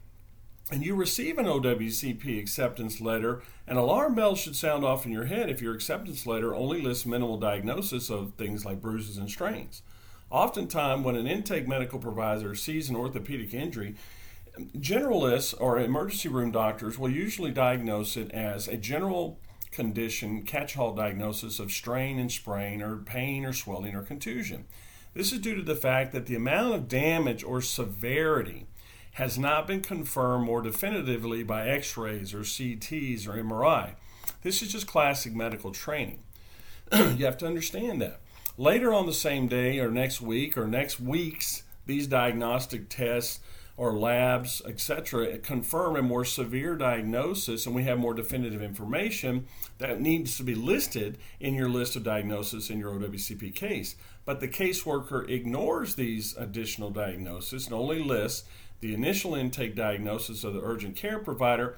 and 0.71 0.85
you 0.85 0.95
receive 0.95 1.38
an 1.38 1.47
OWCP 1.47 2.38
acceptance 2.38 3.00
letter, 3.00 3.43
an 3.67 3.79
alarm 3.79 4.17
bell 4.17 4.37
should 4.37 4.55
sound 4.55 4.85
off 4.85 5.07
in 5.07 5.12
your 5.12 5.25
head 5.25 5.49
if 5.49 5.62
your 5.62 5.75
acceptance 5.75 6.26
letter 6.26 6.55
only 6.55 6.83
lists 6.83 7.07
minimal 7.07 7.38
diagnosis 7.38 8.11
of 8.11 8.35
things 8.35 8.67
like 8.67 8.83
bruises 8.83 9.17
and 9.17 9.31
strains. 9.31 9.81
Oftentimes, 10.29 11.07
when 11.07 11.17
an 11.17 11.26
intake 11.26 11.67
medical 11.67 11.99
provider 11.99 12.55
sees 12.55 12.91
an 12.91 12.97
orthopedic 12.97 13.55
injury, 13.55 13.95
Generalists 14.59 15.55
or 15.59 15.81
emergency 15.81 16.29
room 16.29 16.53
doctors 16.53 16.99
will 16.99 17.11
usually 17.11 17.51
diagnose 17.51 18.17
it 18.17 18.31
as 18.31 18.69
a 18.69 18.77
general 18.77 19.41
condition, 19.73 20.43
catch 20.43 20.77
all 20.77 20.95
diagnosis 20.95 21.59
of 21.59 21.73
strain 21.73 22.19
and 22.19 22.31
sprain, 22.31 22.81
or 22.81 22.99
pain 22.99 23.45
or 23.45 23.53
swelling 23.53 23.97
or 23.97 24.03
contusion. 24.03 24.65
This 25.13 25.33
is 25.33 25.41
due 25.41 25.57
to 25.57 25.63
the 25.63 25.75
fact 25.75 26.13
that 26.13 26.27
the 26.27 26.37
amount 26.37 26.75
of 26.75 26.89
damage 26.89 27.43
or 27.43 27.61
severity 27.61 28.67
has 29.13 29.39
not 29.39 29.67
been 29.67 29.81
confirmed 29.81 30.45
more 30.45 30.63
definitively 30.63 31.43
by 31.43 31.69
x 31.69 31.97
rays 31.97 32.35
or 32.35 32.41
CTs 32.41 33.29
or 33.29 33.33
MRI. 33.33 33.95
This 34.43 34.63
is 34.63 34.73
just 34.73 34.87
classic 34.87 35.35
medical 35.35 35.73
training. 35.73 36.21
you 36.93 37.25
have 37.25 37.39
to 37.39 37.47
understand 37.47 38.01
that. 38.03 38.21
Later 38.57 38.93
on 38.93 39.07
the 39.07 39.13
same 39.13 39.49
day 39.49 39.79
or 39.79 39.91
next 39.91 40.21
week 40.21 40.57
or 40.57 40.67
next 40.67 41.01
weeks, 41.01 41.65
these 41.87 42.07
diagnostic 42.07 42.89
tests 42.89 43.41
or 43.76 43.93
labs, 43.93 44.62
etc., 44.66 45.38
confirm 45.38 45.97
a 45.97 46.02
more 46.02 46.25
severe 46.25 46.76
diagnosis 46.76 47.66
and 47.66 47.75
we 47.75 47.83
have 47.83 47.99
more 47.99 48.14
definitive 48.14 48.62
information 48.62 49.47
that 49.78 50.00
needs 50.00 50.37
to 50.37 50.45
be 50.45 50.54
listed 50.54 51.19
in 51.40 51.54
your 51.54 51.69
list 51.69 51.97
of 51.97 52.04
diagnosis 52.04 52.71
in 52.71 52.78
your 52.78 52.93
OWCP 52.93 53.54
case. 53.54 53.97
But 54.25 54.40
the 54.40 54.49
caseworker 54.49 55.28
ignores 55.28 55.97
these 55.97 56.37
additional 56.37 56.90
diagnoses 56.90 57.66
and 57.66 57.75
only 57.75 58.02
lists 58.02 58.49
the 58.81 58.95
initial 58.95 59.35
intake 59.35 59.75
diagnosis 59.75 60.45
of 60.45 60.54
the 60.54 60.62
urgent 60.62 60.97
care 60.97 61.19
provider 61.19 61.76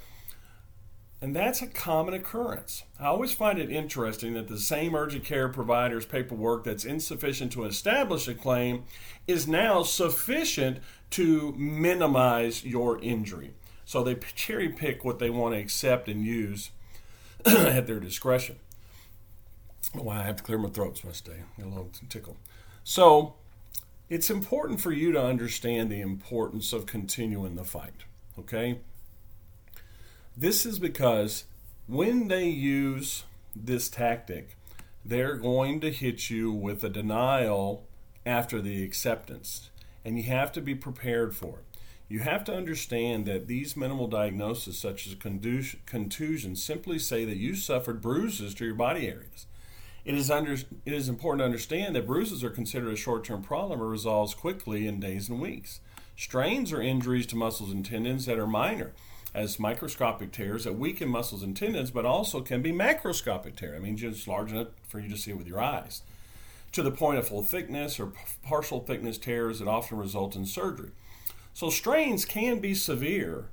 and 1.22 1.34
that's 1.34 1.62
a 1.62 1.66
common 1.66 2.12
occurrence. 2.12 2.84
I 3.00 3.06
always 3.06 3.32
find 3.32 3.58
it 3.58 3.70
interesting 3.70 4.34
that 4.34 4.48
the 4.48 4.58
same 4.58 4.94
urgent 4.94 5.24
care 5.24 5.48
provider's 5.48 6.04
paperwork 6.04 6.64
that's 6.64 6.84
insufficient 6.84 7.52
to 7.52 7.64
establish 7.64 8.28
a 8.28 8.34
claim 8.34 8.84
is 9.26 9.48
now 9.48 9.82
sufficient 9.82 10.78
to 11.10 11.54
minimize 11.56 12.64
your 12.64 13.00
injury. 13.02 13.54
So 13.84 14.02
they 14.02 14.14
cherry 14.34 14.68
pick 14.68 15.04
what 15.04 15.18
they 15.18 15.30
want 15.30 15.54
to 15.54 15.60
accept 15.60 16.08
and 16.08 16.24
use 16.24 16.70
at 17.46 17.86
their 17.86 18.00
discretion. 18.00 18.56
Why 19.92 20.18
I 20.18 20.22
have 20.24 20.36
to 20.36 20.42
clear 20.42 20.58
my 20.58 20.68
throat 20.68 21.00
this 21.04 21.20
day. 21.20 21.44
A 21.62 21.66
little 21.66 21.90
tickle. 22.08 22.36
So 22.82 23.34
it's 24.08 24.30
important 24.30 24.80
for 24.80 24.92
you 24.92 25.12
to 25.12 25.22
understand 25.22 25.90
the 25.90 26.00
importance 26.00 26.72
of 26.72 26.86
continuing 26.86 27.54
the 27.54 27.64
fight. 27.64 28.04
Okay? 28.38 28.80
This 30.36 30.66
is 30.66 30.78
because 30.78 31.44
when 31.86 32.28
they 32.28 32.48
use 32.48 33.24
this 33.54 33.88
tactic, 33.88 34.56
they're 35.04 35.36
going 35.36 35.80
to 35.80 35.90
hit 35.90 36.30
you 36.30 36.52
with 36.52 36.82
a 36.84 36.88
denial 36.88 37.86
after 38.24 38.60
the 38.60 38.82
acceptance, 38.82 39.70
and 40.06 40.16
you 40.16 40.22
have 40.22 40.52
to 40.52 40.60
be 40.60 40.76
prepared 40.76 41.34
for 41.34 41.58
it. 41.58 41.78
You 42.08 42.20
have 42.20 42.44
to 42.44 42.54
understand 42.54 43.26
that 43.26 43.48
these 43.48 43.76
minimal 43.76 44.06
diagnoses, 44.06 44.78
such 44.78 45.04
as 45.08 45.16
contusion, 45.16 46.54
simply 46.54 47.00
say 47.00 47.24
that 47.24 47.38
you 47.38 47.56
suffered 47.56 48.00
bruises 48.00 48.54
to 48.54 48.64
your 48.64 48.76
body 48.76 49.08
areas. 49.08 49.46
It 50.04 50.14
is, 50.14 50.30
under, 50.30 50.52
it 50.52 50.68
is 50.84 51.08
important 51.08 51.40
to 51.40 51.46
understand 51.46 51.96
that 51.96 52.06
bruises 52.06 52.44
are 52.44 52.50
considered 52.50 52.92
a 52.92 52.96
short 52.96 53.24
term 53.24 53.42
problem 53.42 53.82
or 53.82 53.88
resolves 53.88 54.32
quickly 54.32 54.86
in 54.86 55.00
days 55.00 55.28
and 55.28 55.40
weeks. 55.40 55.80
Strains 56.16 56.72
are 56.72 56.80
injuries 56.80 57.26
to 57.26 57.36
muscles 57.36 57.72
and 57.72 57.84
tendons 57.84 58.26
that 58.26 58.38
are 58.38 58.46
minor 58.46 58.92
as 59.34 59.58
microscopic 59.58 60.30
tears 60.30 60.62
that 60.62 60.78
weaken 60.78 61.08
muscles 61.08 61.42
and 61.42 61.56
tendons, 61.56 61.90
but 61.90 62.06
also 62.06 62.40
can 62.40 62.62
be 62.62 62.70
macroscopic 62.70 63.56
tear. 63.56 63.74
I 63.74 63.80
mean, 63.80 63.96
just 63.96 64.28
large 64.28 64.52
enough 64.52 64.68
for 64.86 65.00
you 65.00 65.08
to 65.08 65.18
see 65.18 65.32
with 65.32 65.48
your 65.48 65.60
eyes, 65.60 66.02
to 66.76 66.82
the 66.82 66.90
point 66.90 67.18
of 67.18 67.26
full 67.26 67.42
thickness 67.42 67.98
or 67.98 68.12
partial 68.42 68.80
thickness 68.80 69.16
tears 69.16 69.60
that 69.60 69.66
often 69.66 69.96
result 69.96 70.36
in 70.36 70.44
surgery. 70.44 70.90
So 71.54 71.70
strains 71.70 72.26
can 72.26 72.58
be 72.58 72.74
severe, 72.74 73.48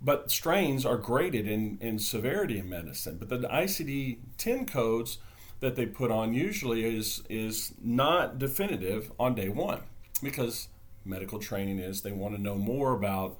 but 0.00 0.30
strains 0.30 0.86
are 0.86 0.96
graded 0.96 1.46
in, 1.46 1.76
in 1.82 1.98
severity 1.98 2.58
in 2.58 2.70
medicine. 2.70 3.18
But 3.18 3.28
the 3.28 3.48
ICD 3.48 4.20
10 4.38 4.64
codes 4.64 5.18
that 5.60 5.76
they 5.76 5.84
put 5.84 6.10
on 6.10 6.32
usually 6.32 6.82
is 6.82 7.22
is 7.28 7.74
not 7.78 8.38
definitive 8.38 9.12
on 9.20 9.34
day 9.34 9.50
one 9.50 9.82
because 10.22 10.68
medical 11.04 11.38
training 11.38 11.78
is 11.78 12.00
they 12.00 12.10
want 12.10 12.34
to 12.34 12.40
know 12.40 12.56
more 12.56 12.94
about 12.94 13.38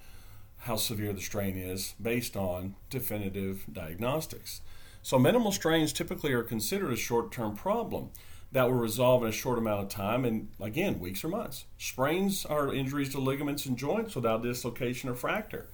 how 0.59 0.77
severe 0.77 1.15
the 1.15 1.23
strain 1.23 1.57
is 1.57 1.95
based 2.01 2.37
on 2.37 2.75
definitive 2.91 3.65
diagnostics. 3.73 4.61
So, 5.01 5.19
minimal 5.19 5.53
strains 5.53 5.93
typically 5.93 6.33
are 6.33 6.45
considered 6.45 6.93
a 6.93 6.97
short 6.97 7.33
term 7.33 7.57
problem 7.57 8.11
that 8.52 8.64
will 8.64 8.78
resolve 8.78 9.23
in 9.23 9.28
a 9.28 9.32
short 9.32 9.59
amount 9.59 9.82
of 9.82 9.88
time 9.88 10.25
and, 10.25 10.49
again, 10.61 11.00
weeks 11.00 11.25
or 11.25 11.28
months. 11.28 11.64
Sprains 11.78 12.44
are 12.44 12.73
injuries 12.73 13.11
to 13.11 13.18
ligaments 13.18 13.66
and 13.66 13.76
joints 13.76 14.14
without 14.14 14.42
dislocation 14.42 15.09
or 15.09 15.14
fracture. 15.14 15.68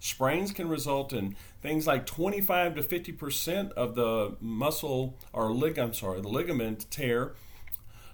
Sprains 0.00 0.52
can 0.52 0.68
result 0.68 1.12
in 1.12 1.34
things 1.62 1.86
like 1.86 2.04
25 2.04 2.74
to 2.74 2.82
50 2.82 3.12
percent 3.12 3.72
of 3.72 3.94
the 3.94 4.36
muscle 4.40 5.16
or 5.32 5.52
ligament, 5.52 5.96
sorry, 5.96 6.20
the 6.20 6.28
ligament 6.28 6.90
tear 6.90 7.34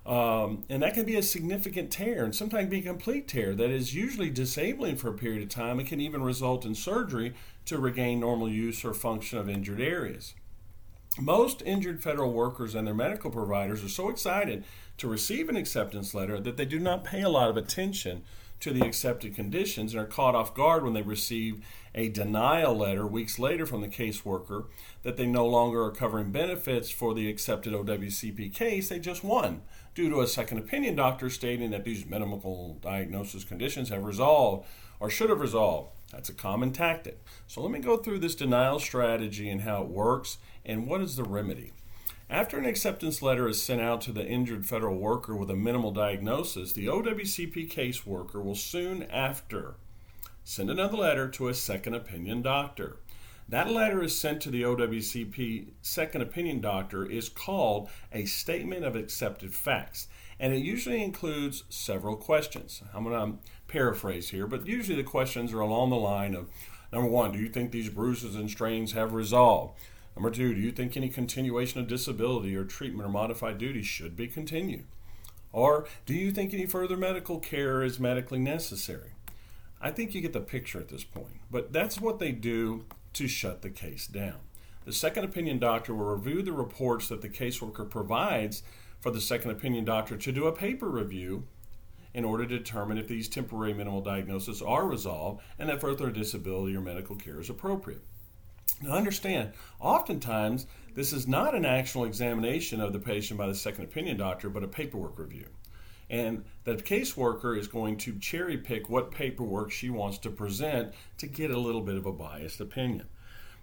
um, 0.06 0.64
and 0.68 0.82
that 0.82 0.94
can 0.94 1.04
be 1.04 1.16
a 1.16 1.22
significant 1.22 1.90
tear 1.90 2.24
and 2.24 2.34
sometimes 2.34 2.70
be 2.70 2.78
a 2.78 2.82
complete 2.82 3.28
tear 3.28 3.54
that 3.54 3.70
is 3.70 3.94
usually 3.94 4.30
disabling 4.30 4.96
for 4.96 5.08
a 5.08 5.12
period 5.12 5.42
of 5.42 5.50
time 5.50 5.78
and 5.78 5.86
can 5.86 6.00
even 6.00 6.22
result 6.22 6.64
in 6.64 6.74
surgery 6.74 7.34
to 7.66 7.78
regain 7.78 8.20
normal 8.20 8.48
use 8.48 8.84
or 8.84 8.94
function 8.94 9.38
of 9.38 9.48
injured 9.48 9.80
areas. 9.80 10.34
Most 11.20 11.60
injured 11.66 12.02
federal 12.02 12.32
workers 12.32 12.74
and 12.74 12.86
their 12.86 12.94
medical 12.94 13.30
providers 13.30 13.84
are 13.84 13.90
so 13.90 14.08
excited 14.08 14.64
to 14.96 15.06
receive 15.06 15.50
an 15.50 15.56
acceptance 15.56 16.14
letter 16.14 16.40
that 16.40 16.56
they 16.56 16.64
do 16.64 16.78
not 16.78 17.04
pay 17.04 17.20
a 17.20 17.28
lot 17.28 17.50
of 17.50 17.58
attention 17.58 18.22
to 18.60 18.72
the 18.72 18.86
accepted 18.86 19.34
conditions 19.34 19.92
and 19.92 20.02
are 20.02 20.06
caught 20.06 20.34
off 20.34 20.54
guard 20.54 20.82
when 20.82 20.94
they 20.94 21.02
receive 21.02 21.62
a 21.94 22.08
denial 22.08 22.74
letter 22.74 23.06
weeks 23.06 23.38
later 23.38 23.66
from 23.66 23.82
the 23.82 23.88
caseworker 23.88 24.66
that 25.02 25.18
they 25.18 25.26
no 25.26 25.46
longer 25.46 25.82
are 25.82 25.90
covering 25.90 26.30
benefits 26.30 26.90
for 26.90 27.12
the 27.12 27.28
accepted 27.28 27.74
OWCP 27.74 28.54
case 28.54 28.88
they 28.88 28.98
just 28.98 29.22
won 29.22 29.62
due 29.94 30.08
to 30.08 30.20
a 30.20 30.26
second 30.26 30.58
opinion 30.58 30.94
doctor 30.96 31.28
stating 31.28 31.70
that 31.70 31.84
these 31.84 32.06
medical 32.06 32.78
diagnosis 32.80 33.44
conditions 33.44 33.90
have 33.90 34.04
resolved 34.04 34.66
or 35.00 35.10
should 35.10 35.30
have 35.30 35.40
resolved. 35.40 35.90
That's 36.12 36.28
a 36.28 36.34
common 36.34 36.72
tactic. 36.72 37.22
So 37.46 37.62
let 37.62 37.70
me 37.70 37.78
go 37.78 37.96
through 37.96 38.18
this 38.18 38.34
denial 38.34 38.78
strategy 38.78 39.48
and 39.48 39.62
how 39.62 39.82
it 39.82 39.88
works 39.88 40.38
and 40.64 40.86
what 40.86 41.00
is 41.00 41.16
the 41.16 41.24
remedy. 41.24 41.72
After 42.28 42.58
an 42.58 42.64
acceptance 42.64 43.22
letter 43.22 43.48
is 43.48 43.60
sent 43.60 43.80
out 43.80 44.00
to 44.02 44.12
the 44.12 44.24
injured 44.24 44.64
federal 44.64 44.96
worker 44.96 45.34
with 45.34 45.50
a 45.50 45.56
minimal 45.56 45.90
diagnosis, 45.90 46.72
the 46.72 46.86
OWCP 46.86 47.68
caseworker 47.68 48.42
will 48.42 48.54
soon 48.54 49.02
after 49.04 49.74
send 50.44 50.70
another 50.70 50.96
letter 50.96 51.28
to 51.28 51.48
a 51.48 51.54
second 51.54 51.94
opinion 51.94 52.42
doctor. 52.42 52.98
That 53.48 53.68
letter 53.68 54.00
is 54.00 54.18
sent 54.18 54.40
to 54.42 54.50
the 54.50 54.62
OWCP 54.62 55.70
second 55.82 56.22
opinion 56.22 56.60
doctor 56.60 57.04
is 57.04 57.28
called 57.28 57.90
a 58.12 58.24
statement 58.26 58.84
of 58.84 58.94
accepted 58.94 59.52
facts. 59.52 60.06
And 60.38 60.54
it 60.54 60.62
usually 60.62 61.02
includes 61.02 61.64
several 61.68 62.14
questions. 62.14 62.80
I'm 62.94 63.02
going 63.02 63.32
to 63.32 63.38
paraphrase 63.66 64.30
here, 64.30 64.46
but 64.46 64.66
usually 64.66 64.96
the 64.96 65.02
questions 65.02 65.52
are 65.52 65.60
along 65.60 65.90
the 65.90 65.96
line 65.96 66.36
of 66.36 66.48
number 66.92 67.08
one, 67.08 67.32
do 67.32 67.40
you 67.40 67.48
think 67.48 67.72
these 67.72 67.88
bruises 67.88 68.36
and 68.36 68.48
strains 68.48 68.92
have 68.92 69.12
resolved? 69.12 69.78
Number 70.16 70.30
two, 70.30 70.54
do 70.54 70.60
you 70.60 70.72
think 70.72 70.96
any 70.96 71.08
continuation 71.08 71.80
of 71.80 71.86
disability 71.86 72.54
or 72.56 72.64
treatment 72.64 73.06
or 73.06 73.12
modified 73.12 73.58
duty 73.58 73.82
should 73.82 74.16
be 74.16 74.26
continued? 74.26 74.84
Or 75.52 75.86
do 76.06 76.14
you 76.14 76.30
think 76.30 76.52
any 76.52 76.66
further 76.66 76.96
medical 76.96 77.38
care 77.38 77.82
is 77.82 77.98
medically 77.98 78.38
necessary? 78.38 79.12
I 79.80 79.90
think 79.90 80.14
you 80.14 80.20
get 80.20 80.32
the 80.32 80.40
picture 80.40 80.78
at 80.78 80.88
this 80.88 81.04
point. 81.04 81.40
But 81.50 81.72
that's 81.72 82.00
what 82.00 82.18
they 82.18 82.32
do 82.32 82.84
to 83.14 83.26
shut 83.26 83.62
the 83.62 83.70
case 83.70 84.06
down. 84.06 84.36
The 84.84 84.92
second 84.92 85.24
opinion 85.24 85.58
doctor 85.58 85.94
will 85.94 86.14
review 86.14 86.42
the 86.42 86.52
reports 86.52 87.08
that 87.08 87.22
the 87.22 87.28
caseworker 87.28 87.88
provides 87.88 88.62
for 89.00 89.10
the 89.10 89.20
second 89.20 89.50
opinion 89.50 89.84
doctor 89.84 90.16
to 90.16 90.32
do 90.32 90.46
a 90.46 90.52
paper 90.52 90.88
review 90.88 91.46
in 92.12 92.24
order 92.24 92.44
to 92.44 92.58
determine 92.58 92.98
if 92.98 93.08
these 93.08 93.28
temporary 93.28 93.72
minimal 93.72 94.00
diagnoses 94.00 94.60
are 94.60 94.86
resolved 94.86 95.42
and 95.58 95.68
that 95.68 95.80
further 95.80 96.10
disability 96.10 96.76
or 96.76 96.80
medical 96.80 97.16
care 97.16 97.40
is 97.40 97.48
appropriate. 97.48 98.02
Now, 98.82 98.92
understand, 98.92 99.52
oftentimes 99.78 100.66
this 100.94 101.12
is 101.12 101.28
not 101.28 101.54
an 101.54 101.64
actual 101.64 102.04
examination 102.04 102.80
of 102.80 102.92
the 102.92 102.98
patient 102.98 103.38
by 103.38 103.46
the 103.46 103.54
second 103.54 103.84
opinion 103.84 104.16
doctor, 104.16 104.48
but 104.48 104.64
a 104.64 104.68
paperwork 104.68 105.18
review. 105.18 105.46
And 106.08 106.44
the 106.64 106.74
caseworker 106.74 107.56
is 107.56 107.68
going 107.68 107.98
to 107.98 108.18
cherry 108.18 108.56
pick 108.56 108.88
what 108.88 109.12
paperwork 109.12 109.70
she 109.70 109.90
wants 109.90 110.18
to 110.18 110.30
present 110.30 110.92
to 111.18 111.26
get 111.26 111.50
a 111.50 111.58
little 111.58 111.82
bit 111.82 111.96
of 111.96 112.06
a 112.06 112.12
biased 112.12 112.60
opinion. 112.60 113.06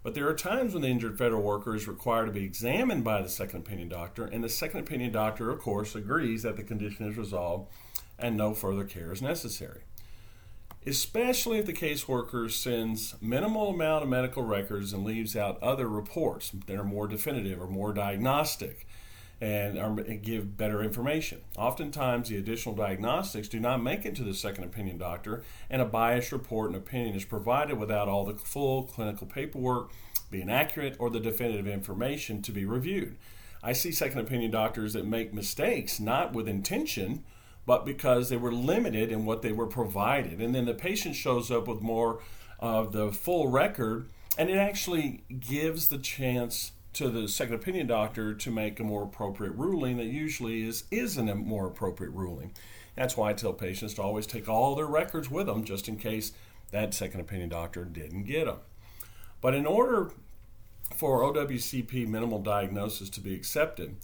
But 0.03 0.13
there 0.13 0.29
are 0.29 0.35
times 0.35 0.73
when 0.73 0.83
the 0.83 0.87
injured 0.87 1.17
federal 1.17 1.41
worker 1.41 1.75
is 1.75 1.87
required 1.87 2.27
to 2.27 2.31
be 2.31 2.45
examined 2.45 3.03
by 3.03 3.21
the 3.21 3.27
second 3.27 3.61
opinion 3.61 3.89
doctor, 3.89 4.23
and 4.23 4.43
the 4.43 4.49
second 4.49 4.79
opinion 4.79 5.11
doctor, 5.11 5.49
of 5.49 5.59
course, 5.59 5.95
agrees 5.95 6.43
that 6.43 6.55
the 6.55 6.63
condition 6.63 7.09
is 7.09 7.17
resolved 7.17 7.69
and 8.17 8.37
no 8.37 8.53
further 8.53 8.85
care 8.85 9.11
is 9.11 9.21
necessary. 9.21 9.81
Especially 10.87 11.57
if 11.57 11.65
the 11.65 11.73
caseworker 11.73 12.49
sends 12.49 13.13
minimal 13.21 13.71
amount 13.71 14.03
of 14.03 14.09
medical 14.09 14.41
records 14.41 14.93
and 14.93 15.03
leaves 15.03 15.35
out 15.35 15.61
other 15.61 15.89
reports 15.89 16.51
that 16.65 16.77
are 16.77 16.83
more 16.85 17.09
definitive 17.09 17.61
or 17.61 17.67
more 17.67 17.91
diagnostic 17.91 18.87
and 19.41 20.23
give 20.23 20.55
better 20.55 20.81
information. 20.81 21.41
Oftentimes, 21.57 22.29
the 22.29 22.37
additional 22.37 22.73
diagnostics 22.73 23.49
do 23.49 23.59
not 23.59 23.83
make 23.83 24.05
it 24.05 24.15
to 24.15 24.23
the 24.23 24.33
second 24.33 24.63
opinion 24.63 24.97
doctor, 24.97 25.43
and 25.69 25.81
a 25.81 25.85
biased 25.85 26.31
report 26.31 26.67
and 26.67 26.77
opinion 26.77 27.15
is 27.15 27.25
provided 27.25 27.77
without 27.77 28.07
all 28.07 28.23
the 28.23 28.35
full 28.35 28.83
clinical 28.83 29.27
paperwork 29.27 29.91
being 30.31 30.49
accurate 30.49 30.95
or 30.99 31.09
the 31.09 31.19
definitive 31.19 31.67
information 31.67 32.41
to 32.41 32.53
be 32.53 32.63
reviewed. 32.63 33.17
I 33.61 33.73
see 33.73 33.91
second 33.91 34.19
opinion 34.19 34.51
doctors 34.51 34.93
that 34.93 35.05
make 35.05 35.33
mistakes 35.33 35.99
not 35.99 36.31
with 36.31 36.47
intention, 36.47 37.25
but 37.67 37.85
because 37.85 38.29
they 38.29 38.37
were 38.37 38.51
limited 38.51 39.11
in 39.11 39.25
what 39.25 39.43
they 39.43 39.51
were 39.51 39.67
provided. 39.67 40.39
And 40.39 40.55
then 40.55 40.65
the 40.65 40.73
patient 40.73 41.15
shows 41.15 41.51
up 41.51 41.67
with 41.67 41.81
more 41.81 42.21
of 42.59 42.93
the 42.93 43.11
full 43.11 43.49
record, 43.49 44.07
and 44.37 44.49
it 44.49 44.57
actually 44.57 45.25
gives 45.39 45.89
the 45.89 45.97
chance 45.99 46.71
to 46.93 47.09
the 47.09 47.27
second 47.27 47.55
opinion 47.55 47.85
doctor 47.85 48.33
to 48.33 48.49
make 48.49 48.79
a 48.79 48.83
more 48.83 49.03
appropriate 49.03 49.51
ruling 49.51 49.97
that 49.97 50.05
usually 50.05 50.63
is 50.63 50.85
isn't 50.89 51.29
a 51.29 51.35
more 51.35 51.67
appropriate 51.67 52.11
ruling. 52.11 52.53
That's 52.95 53.17
why 53.17 53.29
I 53.29 53.33
tell 53.33 53.53
patients 53.53 53.93
to 53.95 54.01
always 54.01 54.25
take 54.25 54.49
all 54.49 54.73
their 54.73 54.87
records 54.87 55.29
with 55.29 55.45
them 55.45 55.63
just 55.63 55.87
in 55.87 55.97
case 55.97 56.31
that 56.71 56.93
second 56.93 57.19
opinion 57.19 57.49
doctor 57.49 57.83
didn't 57.83 58.23
get 58.23 58.45
them. 58.45 58.59
But 59.41 59.53
in 59.53 59.65
order 59.65 60.11
for 60.95 61.21
OWCP 61.21 62.07
minimal 62.07 62.39
diagnosis 62.39 63.09
to 63.11 63.19
be 63.19 63.35
accepted, 63.35 63.97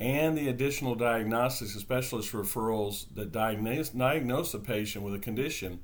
and 0.00 0.36
the 0.36 0.48
additional 0.48 0.94
diagnostics 0.94 1.74
and 1.74 1.82
specialist 1.82 2.32
referrals 2.32 3.04
that 3.14 3.30
diagnose, 3.30 3.90
diagnose 3.90 4.54
a 4.54 4.58
patient 4.58 5.04
with 5.04 5.14
a 5.14 5.18
condition, 5.18 5.80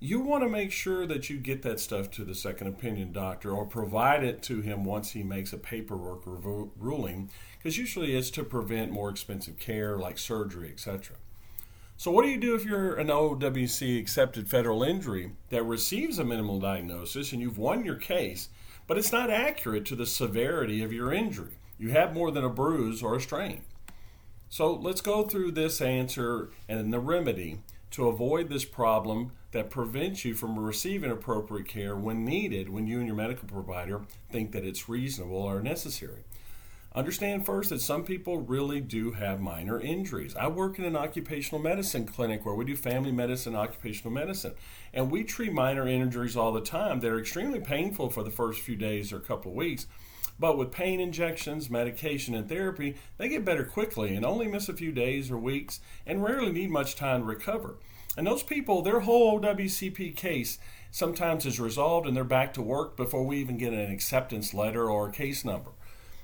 you 0.00 0.20
want 0.20 0.42
to 0.42 0.48
make 0.48 0.72
sure 0.72 1.06
that 1.06 1.28
you 1.28 1.36
get 1.36 1.60
that 1.60 1.78
stuff 1.78 2.10
to 2.10 2.24
the 2.24 2.34
second 2.34 2.68
opinion 2.68 3.12
doctor 3.12 3.50
or 3.50 3.66
provide 3.66 4.24
it 4.24 4.42
to 4.42 4.62
him 4.62 4.82
once 4.82 5.10
he 5.10 5.22
makes 5.22 5.52
a 5.52 5.58
paperwork 5.58 6.24
revo- 6.24 6.70
ruling, 6.78 7.30
because 7.58 7.76
usually 7.76 8.16
it's 8.16 8.30
to 8.30 8.42
prevent 8.42 8.92
more 8.92 9.10
expensive 9.10 9.58
care 9.58 9.98
like 9.98 10.16
surgery, 10.16 10.70
etc. 10.70 11.16
So, 11.98 12.10
what 12.10 12.22
do 12.22 12.30
you 12.30 12.40
do 12.40 12.54
if 12.54 12.64
you're 12.64 12.94
an 12.94 13.08
OWC 13.08 14.00
accepted 14.00 14.48
federal 14.48 14.82
injury 14.82 15.32
that 15.50 15.64
receives 15.64 16.18
a 16.18 16.24
minimal 16.24 16.58
diagnosis 16.58 17.32
and 17.32 17.42
you've 17.42 17.58
won 17.58 17.84
your 17.84 17.96
case, 17.96 18.48
but 18.86 18.96
it's 18.96 19.12
not 19.12 19.28
accurate 19.28 19.84
to 19.84 19.96
the 19.96 20.06
severity 20.06 20.82
of 20.82 20.94
your 20.94 21.12
injury? 21.12 21.59
You 21.80 21.88
have 21.92 22.12
more 22.12 22.30
than 22.30 22.44
a 22.44 22.50
bruise 22.50 23.02
or 23.02 23.16
a 23.16 23.20
strain. 23.20 23.62
So, 24.50 24.74
let's 24.74 25.00
go 25.00 25.22
through 25.22 25.52
this 25.52 25.80
answer 25.80 26.50
and 26.68 26.92
the 26.92 27.00
remedy 27.00 27.60
to 27.92 28.06
avoid 28.06 28.50
this 28.50 28.66
problem 28.66 29.32
that 29.52 29.70
prevents 29.70 30.24
you 30.24 30.34
from 30.34 30.58
receiving 30.58 31.10
appropriate 31.10 31.68
care 31.68 31.96
when 31.96 32.24
needed 32.26 32.68
when 32.68 32.86
you 32.86 32.98
and 32.98 33.06
your 33.06 33.16
medical 33.16 33.48
provider 33.48 34.02
think 34.30 34.52
that 34.52 34.64
it's 34.64 34.90
reasonable 34.90 35.38
or 35.38 35.62
necessary. 35.62 36.24
Understand 36.94 37.46
first 37.46 37.70
that 37.70 37.80
some 37.80 38.04
people 38.04 38.40
really 38.40 38.80
do 38.80 39.12
have 39.12 39.40
minor 39.40 39.80
injuries. 39.80 40.36
I 40.36 40.48
work 40.48 40.78
in 40.78 40.84
an 40.84 40.96
occupational 40.96 41.62
medicine 41.62 42.04
clinic 42.04 42.44
where 42.44 42.54
we 42.54 42.64
do 42.66 42.76
family 42.76 43.12
medicine, 43.12 43.54
occupational 43.56 44.12
medicine, 44.12 44.52
and 44.92 45.10
we 45.10 45.24
treat 45.24 45.52
minor 45.52 45.88
injuries 45.88 46.36
all 46.36 46.52
the 46.52 46.60
time. 46.60 47.00
They're 47.00 47.20
extremely 47.20 47.60
painful 47.60 48.10
for 48.10 48.22
the 48.22 48.30
first 48.30 48.60
few 48.60 48.76
days 48.76 49.12
or 49.12 49.16
a 49.16 49.20
couple 49.20 49.52
of 49.52 49.56
weeks, 49.56 49.86
but 50.40 50.56
with 50.56 50.72
pain 50.72 51.00
injections, 51.00 51.68
medication, 51.68 52.34
and 52.34 52.48
therapy, 52.48 52.96
they 53.18 53.28
get 53.28 53.44
better 53.44 53.64
quickly 53.64 54.14
and 54.16 54.24
only 54.24 54.48
miss 54.48 54.70
a 54.70 54.74
few 54.74 54.90
days 54.90 55.30
or 55.30 55.36
weeks 55.36 55.80
and 56.06 56.24
rarely 56.24 56.50
need 56.50 56.70
much 56.70 56.96
time 56.96 57.20
to 57.20 57.26
recover. 57.26 57.76
And 58.16 58.26
those 58.26 58.42
people, 58.42 58.80
their 58.80 59.00
whole 59.00 59.38
WCP 59.38 60.16
case 60.16 60.58
sometimes 60.90 61.44
is 61.44 61.60
resolved 61.60 62.08
and 62.08 62.16
they're 62.16 62.24
back 62.24 62.54
to 62.54 62.62
work 62.62 62.96
before 62.96 63.22
we 63.22 63.36
even 63.36 63.58
get 63.58 63.74
an 63.74 63.92
acceptance 63.92 64.54
letter 64.54 64.90
or 64.90 65.08
a 65.08 65.12
case 65.12 65.44
number. 65.44 65.70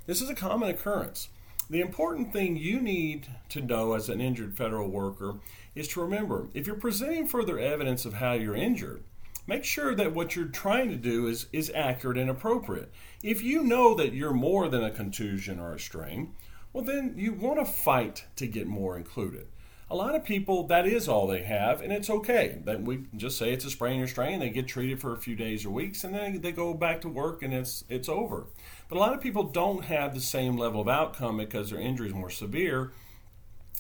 This 0.07 0.23
is 0.23 0.31
a 0.31 0.35
common 0.35 0.71
occurrence. 0.71 1.29
The 1.69 1.81
important 1.81 2.33
thing 2.33 2.57
you 2.57 2.81
need 2.81 3.29
to 3.51 3.61
know 3.61 3.93
as 3.93 4.09
an 4.09 4.21
injured 4.21 4.57
federal 4.57 4.89
worker 4.89 5.37
is 5.75 5.89
to 5.89 6.01
remember 6.01 6.49
if 6.55 6.67
you're 6.67 6.77
presenting 6.77 7.29
further 7.29 7.59
evidence 7.59 8.07
of 8.07 8.15
how 8.15 8.33
you're 8.33 8.57
injured, 8.57 9.03
make 9.47 9.65
sure 9.65 9.95
that 9.95 10.15
what 10.15 10.35
you're 10.35 10.47
trying 10.47 10.89
to 10.91 10.97
do 10.97 11.27
is, 11.27 11.47
is 11.53 11.71
accurate 11.75 12.19
and 12.19 12.31
appropriate. 12.31 12.93
If 13.23 13.43
you 13.43 13.63
know 13.63 13.95
that 13.95 14.13
you're 14.13 14.33
more 14.33 14.69
than 14.69 14.85
a 14.85 14.91
contusion 14.91 15.61
or 15.61 15.75
a 15.75 15.81
strain, 15.81 16.35
well, 16.73 16.85
then 16.85 17.15
you 17.17 17.33
want 17.33 17.59
to 17.59 17.65
fight 17.65 18.25
to 18.37 18.47
get 18.47 18.67
more 18.67 18.97
included. 18.97 19.47
A 19.89 19.95
lot 19.95 20.17
of 20.17 20.25
people 20.25 20.67
that 20.67 20.85
is 20.85 21.09
all 21.09 21.29
they 21.29 21.45
have 21.45 21.81
and 21.81 21.93
it's 21.93 22.11
okay. 22.11 22.61
That 22.65 22.83
we 22.83 23.05
just 23.17 23.39
say 23.39 23.53
it's 23.53 23.65
a 23.65 23.71
sprain 23.71 24.01
or 24.01 24.09
strain 24.09 24.41
they 24.41 24.51
get 24.51 24.67
treated 24.67 25.01
for 25.01 25.13
a 25.13 25.19
few 25.19 25.37
days 25.37 25.65
or 25.65 25.71
weeks 25.71 26.03
and 26.03 26.13
then 26.13 26.41
they 26.41 26.51
go 26.51 26.75
back 26.75 27.01
to 27.03 27.09
work 27.09 27.41
and 27.41 27.55
it's 27.55 27.85
it's 27.89 28.09
over. 28.09 28.47
But 28.89 28.97
a 28.97 28.99
lot 28.99 29.15
of 29.15 29.21
people 29.21 29.45
don't 29.45 29.85
have 29.85 30.13
the 30.13 30.21
same 30.21 30.57
level 30.57 30.81
of 30.81 30.89
outcome 30.89 31.37
because 31.37 31.71
their 31.71 31.79
injury 31.79 32.09
is 32.09 32.15
more 32.15 32.31
severe 32.31 32.93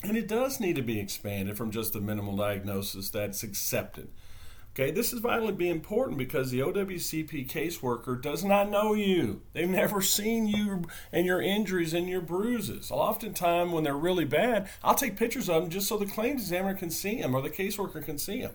and 0.05 0.17
it 0.17 0.29
does 0.29 0.61
need 0.61 0.77
to 0.77 0.83
be 0.83 1.01
expanded 1.01 1.57
from 1.57 1.73
just 1.73 1.93
the 1.93 2.01
minimal 2.01 2.37
diagnosis 2.37 3.11
that's 3.11 3.43
accepted 3.43 4.09
Okay, 4.79 4.91
this 4.91 5.15
is 5.15 5.21
vitally 5.21 5.55
be 5.55 5.71
important 5.71 6.19
because 6.19 6.51
the 6.51 6.61
OWCP 6.61 7.49
caseworker 7.49 8.21
does 8.21 8.45
not 8.45 8.69
know 8.69 8.93
you. 8.93 9.41
They've 9.55 9.67
never 9.67 10.03
seen 10.03 10.47
you 10.47 10.83
and 11.11 11.25
your 11.25 11.41
injuries 11.41 11.95
and 11.95 12.07
your 12.07 12.21
bruises. 12.21 12.91
Oftentimes, 12.91 13.73
when 13.73 13.85
they're 13.85 13.97
really 13.97 14.27
bad, 14.27 14.69
I'll 14.85 14.95
take 14.95 15.17
pictures 15.17 15.49
of 15.49 15.63
them 15.63 15.71
just 15.71 15.89
so 15.89 15.97
the 15.97 16.05
claims 16.05 16.43
examiner 16.43 16.75
can 16.75 16.91
see 16.91 17.23
them 17.23 17.35
or 17.35 17.41
the 17.41 17.49
caseworker 17.49 18.05
can 18.05 18.19
see 18.19 18.43
them. 18.43 18.53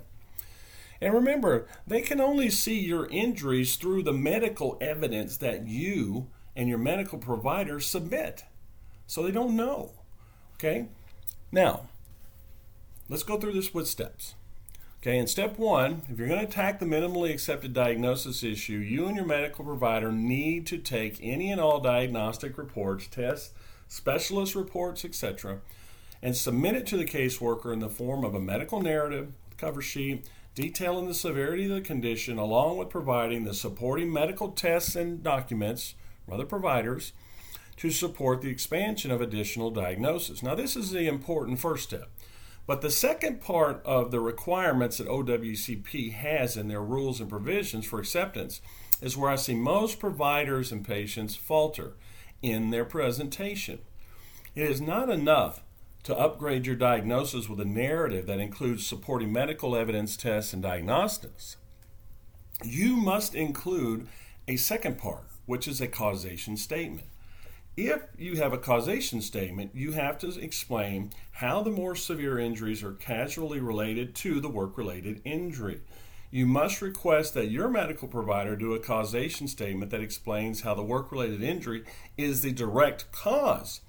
And 1.02 1.12
remember, 1.12 1.68
they 1.88 2.02
can 2.02 2.22
only 2.22 2.52
see 2.52 2.80
your 2.80 3.08
injuries 3.08 3.76
through 3.76 4.04
the 4.04 4.14
medical 4.14 4.78
evidence 4.80 5.38
that 5.38 5.66
you 5.66 6.28
and 6.56 6.70
your 6.70 6.78
medical 6.78 7.18
provider 7.18 7.80
submit. 7.80 8.44
So 9.08 9.24
they 9.24 9.32
don't 9.32 9.56
know. 9.56 9.94
Okay? 10.58 10.90
Now, 11.52 11.88
let's 13.10 13.24
go 13.24 13.40
through 13.40 13.54
this 13.54 13.74
with 13.74 13.88
steps. 13.88 14.36
Okay, 15.02 15.18
in 15.18 15.26
step 15.26 15.58
one, 15.58 16.04
if 16.12 16.20
you're 16.20 16.28
going 16.28 16.42
to 16.42 16.46
attack 16.46 16.78
the 16.78 16.86
minimally 16.86 17.34
accepted 17.34 17.74
diagnosis 17.74 18.44
issue, 18.44 18.78
you 18.78 19.08
and 19.08 19.16
your 19.16 19.26
medical 19.26 19.66
provider 19.66 20.12
need 20.12 20.68
to 20.68 20.78
take 20.78 21.18
any 21.24 21.52
and 21.52 21.60
all 21.60 21.80
diagnostic 21.80 22.56
reports, 22.56 23.08
tests, 23.08 23.52
specialist 23.88 24.54
reports, 24.54 25.04
etc., 25.04 25.58
and 26.22 26.38
submit 26.38 26.76
it 26.76 26.86
to 26.86 26.98
the 26.98 27.06
caseworker 27.06 27.74
in 27.74 27.80
the 27.80 27.90
form 27.90 28.24
of 28.24 28.36
a 28.36 28.40
medical 28.40 28.80
narrative, 28.80 29.34
cover 29.58 29.82
sheet, 29.82 30.30
detailing 30.54 31.08
the 31.08 31.16
severity 31.16 31.64
of 31.66 31.72
the 31.72 31.82
condition, 31.82 32.38
along 32.38 32.78
with 32.78 32.92
providing 32.92 33.44
the 33.44 33.56
supporting 33.56 34.14
medical 34.14 34.50
tests 34.50 34.96
and 34.96 35.24
documents 35.24 35.96
from 36.24 36.36
other 36.36 36.46
providers 36.46 37.12
to 37.76 37.90
support 37.90 38.44
the 38.44 38.50
expansion 38.50 39.10
of 39.10 39.20
additional 39.20 39.72
diagnosis. 39.72 40.44
Now, 40.44 40.54
this 40.54 40.76
is 40.76 40.92
the 40.92 41.08
important 41.08 41.58
first 41.58 41.86
step. 41.86 42.12
But 42.68 42.82
the 42.82 42.92
second 42.92 43.42
part 43.42 43.82
of 43.86 44.12
the 44.12 44.20
requirements 44.20 44.98
that 44.98 45.08
OWCP 45.08 46.14
has 46.14 46.56
in 46.56 46.68
their 46.68 46.82
rules 46.82 47.20
and 47.20 47.30
provisions 47.30 47.86
for 47.86 48.00
acceptance 48.00 48.62
is 49.02 49.18
where 49.18 49.32
I 49.32 49.36
see 49.36 49.56
most 49.56 50.00
providers 50.00 50.72
and 50.72 50.86
patients 50.86 51.36
falter 51.36 51.94
in 52.42 52.70
their 52.70 52.86
presentation. 52.86 53.80
It 54.56 54.70
is 54.70 54.82
not 54.82 55.10
enough 55.10 55.64
to 56.04 56.18
upgrade 56.18 56.66
your 56.66 56.76
diagnosis 56.76 57.48
with 57.48 57.60
a 57.60 57.66
narrative 57.66 58.26
that 58.28 58.40
includes 58.40 58.86
supporting 58.86 59.32
medical 59.32 59.76
evidence 59.76 60.18
tests 60.18 60.54
and 60.54 60.62
diagnostics. 60.62 61.58
You 62.64 62.96
must 62.96 63.36
include 63.36 64.08
a 64.48 64.56
second 64.56 64.98
part, 64.98 65.28
which 65.46 65.68
is 65.68 65.82
a 65.82 65.88
causation 65.88 66.58
statement. 66.58 67.08
If 67.78 68.02
you 68.18 68.36
have 68.36 68.52
a 68.52 68.58
causation 68.58 69.22
statement, 69.22 69.72
you 69.74 69.94
have 69.94 70.18
to 70.20 70.38
explain 70.38 71.12
how 71.32 71.64
the 71.64 71.72
more 71.72 71.96
severe 71.96 72.38
injuries 72.38 72.84
are 72.84 72.92
causally 72.92 73.62
related 73.62 74.14
to 74.16 74.42
the 74.42 74.50
work 74.50 74.78
related 74.78 75.22
injury. 75.24 75.80
You 76.32 76.46
must 76.46 76.82
request 76.82 77.34
that 77.34 77.50
your 77.50 77.70
medical 77.70 78.10
provider 78.10 78.58
do 78.58 78.74
a 78.74 78.80
causation 78.80 79.48
statement 79.48 79.90
that 79.92 80.02
explains 80.02 80.62
how 80.62 80.74
the 80.74 80.84
work 80.84 81.14
related 81.14 81.42
injury 81.42 81.86
is 82.18 82.42
the 82.42 82.52
direct 82.52 83.10
cause 83.14 83.80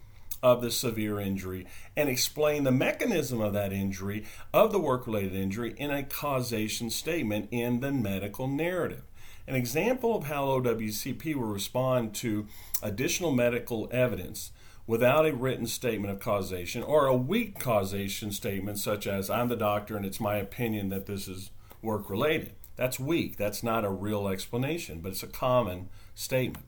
of 0.45 0.63
the 0.63 0.71
severe 0.71 1.19
injury 1.19 1.67
and 1.97 2.09
explain 2.09 2.63
the 2.63 2.73
mechanism 2.73 3.41
of 3.41 3.53
that 3.53 3.73
injury, 3.73 4.25
of 4.53 4.71
the 4.71 4.79
work 4.79 5.09
related 5.09 5.35
injury, 5.35 5.75
in 5.77 5.91
a 5.91 6.05
causation 6.05 6.89
statement 6.89 7.49
in 7.51 7.81
the 7.81 7.93
medical 7.93 8.47
narrative. 8.47 9.03
An 9.47 9.55
example 9.55 10.17
of 10.17 10.25
how 10.25 10.47
OWCP 10.47 11.35
will 11.35 11.43
respond 11.43 12.15
to 12.17 12.47
additional 12.83 13.33
medical 13.33 13.89
evidence 13.91 14.53
without 14.87 15.27
a 15.27 15.35
written 15.35 15.67
statement 15.67 16.13
of 16.13 16.21
causation 16.21 16.83
or 16.83 17.07
a 17.07 17.17
weak 17.17 17.59
causation 17.59 18.31
statement, 18.31 18.79
such 18.79 19.07
as, 19.07 19.31
I'm 19.31 19.49
the 19.49 19.57
doctor 19.57 19.97
and 19.97 20.07
it's 20.07 20.21
my 20.21 20.37
opinion 20.37 20.89
that 20.91 21.07
this 21.07 21.29
is 21.29 21.51
work 21.81 22.09
related. 22.09 22.53
That's 22.77 22.99
weak. 22.99 23.37
That's 23.37 23.63
not 23.63 23.85
a 23.85 23.91
real 23.91 24.29
explanation, 24.29 25.01
but 25.01 25.13
it's 25.13 25.23
a 25.23 25.29
common 25.29 25.89
statement. 26.15 26.67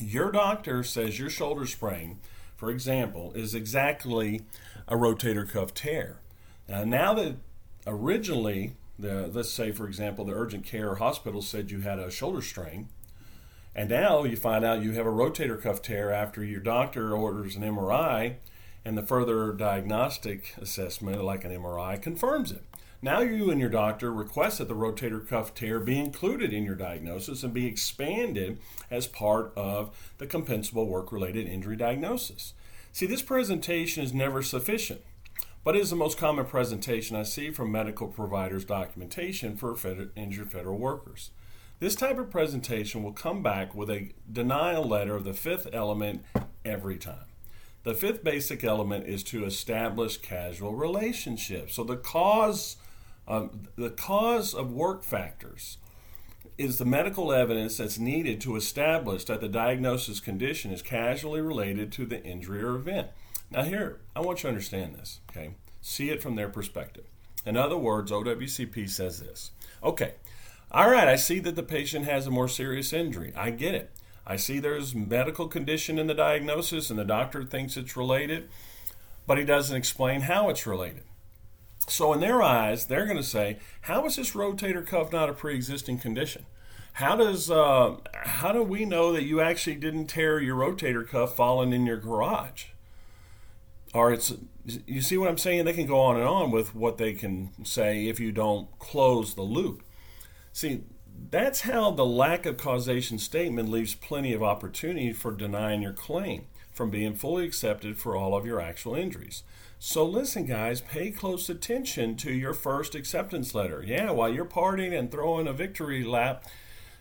Your 0.00 0.32
doctor 0.32 0.82
says 0.82 1.18
your 1.18 1.30
shoulder 1.30 1.66
sprain, 1.66 2.18
for 2.56 2.70
example, 2.70 3.32
is 3.34 3.54
exactly 3.54 4.42
a 4.88 4.96
rotator 4.96 5.48
cuff 5.48 5.74
tear. 5.74 6.20
Now, 6.68 6.84
now 6.84 7.14
that 7.14 7.36
originally 7.86 8.76
the 8.98 9.28
let's 9.32 9.50
say 9.50 9.72
for 9.72 9.86
example 9.86 10.24
the 10.24 10.34
urgent 10.34 10.64
care 10.64 10.96
hospital 10.96 11.42
said 11.42 11.70
you 11.70 11.80
had 11.80 11.98
a 11.98 12.10
shoulder 12.10 12.42
strain 12.42 12.88
And 13.74 13.88
now 13.88 14.24
you 14.24 14.36
find 14.36 14.64
out 14.64 14.82
you 14.82 14.92
have 14.92 15.06
a 15.06 15.10
rotator 15.10 15.60
cuff 15.60 15.80
tear 15.80 16.10
after 16.12 16.44
your 16.44 16.60
doctor 16.60 17.14
orders 17.14 17.56
an 17.56 17.62
MRI, 17.62 18.36
and 18.84 18.98
the 18.98 19.02
further 19.02 19.52
diagnostic 19.52 20.54
assessment, 20.60 21.22
like 21.24 21.44
an 21.44 21.52
MRI, 21.52 22.00
confirms 22.00 22.52
it. 22.52 22.64
Now 23.00 23.20
you 23.20 23.50
and 23.50 23.58
your 23.58 23.70
doctor 23.70 24.12
request 24.12 24.58
that 24.58 24.68
the 24.68 24.74
rotator 24.74 25.26
cuff 25.26 25.54
tear 25.54 25.80
be 25.80 25.98
included 25.98 26.52
in 26.52 26.64
your 26.64 26.76
diagnosis 26.76 27.42
and 27.42 27.52
be 27.52 27.66
expanded 27.66 28.58
as 28.90 29.06
part 29.06 29.52
of 29.56 30.14
the 30.18 30.26
compensable 30.26 30.86
work 30.86 31.10
related 31.10 31.46
injury 31.48 31.76
diagnosis. 31.76 32.54
See, 32.92 33.06
this 33.06 33.22
presentation 33.22 34.04
is 34.04 34.12
never 34.12 34.42
sufficient, 34.42 35.00
but 35.64 35.76
it 35.76 35.80
is 35.80 35.90
the 35.90 35.96
most 35.96 36.18
common 36.18 36.44
presentation 36.44 37.16
I 37.16 37.22
see 37.22 37.50
from 37.50 37.70
medical 37.70 38.08
providers' 38.08 38.64
documentation 38.64 39.56
for 39.56 39.76
injured 40.16 40.50
federal 40.50 40.78
workers. 40.78 41.30
This 41.78 41.94
type 41.94 42.18
of 42.18 42.30
presentation 42.30 43.02
will 43.02 43.12
come 43.12 43.42
back 43.42 43.74
with 43.74 43.90
a 43.90 44.12
denial 44.30 44.84
letter 44.84 45.16
of 45.16 45.24
the 45.24 45.34
fifth 45.34 45.68
element 45.72 46.24
every 46.64 46.96
time. 46.96 47.26
The 47.84 47.94
fifth 47.94 48.22
basic 48.22 48.62
element 48.62 49.08
is 49.08 49.24
to 49.24 49.44
establish 49.44 50.16
causal 50.16 50.74
relationships. 50.74 51.74
So 51.74 51.82
the 51.82 51.96
cause, 51.96 52.76
um, 53.26 53.62
the 53.76 53.90
cause 53.90 54.54
of 54.54 54.72
work 54.72 55.02
factors 55.02 55.78
is 56.58 56.78
the 56.78 56.84
medical 56.84 57.32
evidence 57.32 57.78
that's 57.78 57.98
needed 57.98 58.40
to 58.42 58.54
establish 58.54 59.24
that 59.24 59.40
the 59.40 59.48
diagnosis 59.48 60.20
condition 60.20 60.70
is 60.70 60.82
causally 60.82 61.40
related 61.40 61.90
to 61.92 62.06
the 62.06 62.22
injury 62.22 62.62
or 62.62 62.76
event. 62.76 63.08
Now, 63.52 63.64
here, 63.64 64.00
I 64.16 64.20
want 64.20 64.38
you 64.38 64.42
to 64.42 64.48
understand 64.48 64.94
this, 64.94 65.20
okay? 65.30 65.54
See 65.82 66.08
it 66.08 66.22
from 66.22 66.36
their 66.36 66.48
perspective. 66.48 67.04
In 67.44 67.56
other 67.56 67.76
words, 67.76 68.10
OWCP 68.10 68.88
says 68.88 69.20
this 69.20 69.50
okay, 69.82 70.14
all 70.70 70.88
right, 70.88 71.08
I 71.08 71.16
see 71.16 71.38
that 71.40 71.54
the 71.54 71.62
patient 71.62 72.06
has 72.06 72.26
a 72.26 72.30
more 72.30 72.48
serious 72.48 72.94
injury. 72.94 73.32
I 73.36 73.50
get 73.50 73.74
it. 73.74 73.90
I 74.26 74.36
see 74.36 74.58
there's 74.58 74.94
medical 74.94 75.48
condition 75.48 75.98
in 75.98 76.06
the 76.06 76.14
diagnosis 76.14 76.88
and 76.88 76.98
the 76.98 77.04
doctor 77.04 77.44
thinks 77.44 77.76
it's 77.76 77.96
related, 77.96 78.48
but 79.26 79.36
he 79.36 79.44
doesn't 79.44 79.76
explain 79.76 80.22
how 80.22 80.48
it's 80.48 80.66
related. 80.66 81.02
So 81.88 82.12
in 82.14 82.20
their 82.20 82.42
eyes, 82.42 82.86
they're 82.86 83.04
going 83.04 83.18
to 83.18 83.22
say, 83.22 83.58
"How 83.82 84.06
is 84.06 84.16
this 84.16 84.32
rotator 84.32 84.86
cuff 84.86 85.12
not 85.12 85.28
a 85.28 85.34
pre-existing 85.34 85.98
condition? 85.98 86.46
How 86.94 87.16
does 87.16 87.50
uh, 87.50 87.96
how 88.14 88.52
do 88.52 88.62
we 88.62 88.86
know 88.86 89.12
that 89.12 89.24
you 89.24 89.42
actually 89.42 89.76
didn't 89.76 90.06
tear 90.06 90.40
your 90.40 90.56
rotator 90.56 91.06
cuff 91.06 91.36
falling 91.36 91.74
in 91.74 91.84
your 91.84 91.98
garage?" 91.98 92.66
Or 93.94 94.12
it's 94.12 94.32
you 94.64 95.02
see 95.02 95.16
what 95.16 95.28
I'm 95.28 95.38
saying? 95.38 95.64
They 95.64 95.72
can 95.72 95.86
go 95.86 96.00
on 96.00 96.16
and 96.16 96.24
on 96.24 96.50
with 96.50 96.74
what 96.74 96.98
they 96.98 97.14
can 97.14 97.50
say 97.64 98.06
if 98.06 98.20
you 98.20 98.32
don't 98.32 98.68
close 98.78 99.34
the 99.34 99.42
loop. 99.42 99.82
See, 100.52 100.82
that's 101.30 101.62
how 101.62 101.90
the 101.90 102.06
lack 102.06 102.46
of 102.46 102.56
causation 102.56 103.18
statement 103.18 103.70
leaves 103.70 103.94
plenty 103.94 104.32
of 104.32 104.42
opportunity 104.42 105.12
for 105.12 105.32
denying 105.32 105.82
your 105.82 105.92
claim 105.92 106.46
from 106.72 106.90
being 106.90 107.14
fully 107.14 107.44
accepted 107.44 107.98
for 107.98 108.16
all 108.16 108.34
of 108.34 108.46
your 108.46 108.60
actual 108.60 108.94
injuries. 108.94 109.42
So, 109.78 110.04
listen, 110.04 110.46
guys, 110.46 110.80
pay 110.80 111.10
close 111.10 111.50
attention 111.50 112.16
to 112.18 112.32
your 112.32 112.54
first 112.54 112.94
acceptance 112.94 113.54
letter. 113.54 113.82
Yeah, 113.84 114.12
while 114.12 114.32
you're 114.32 114.44
partying 114.44 114.96
and 114.96 115.10
throwing 115.10 115.48
a 115.48 115.52
victory 115.52 116.04
lap, 116.04 116.44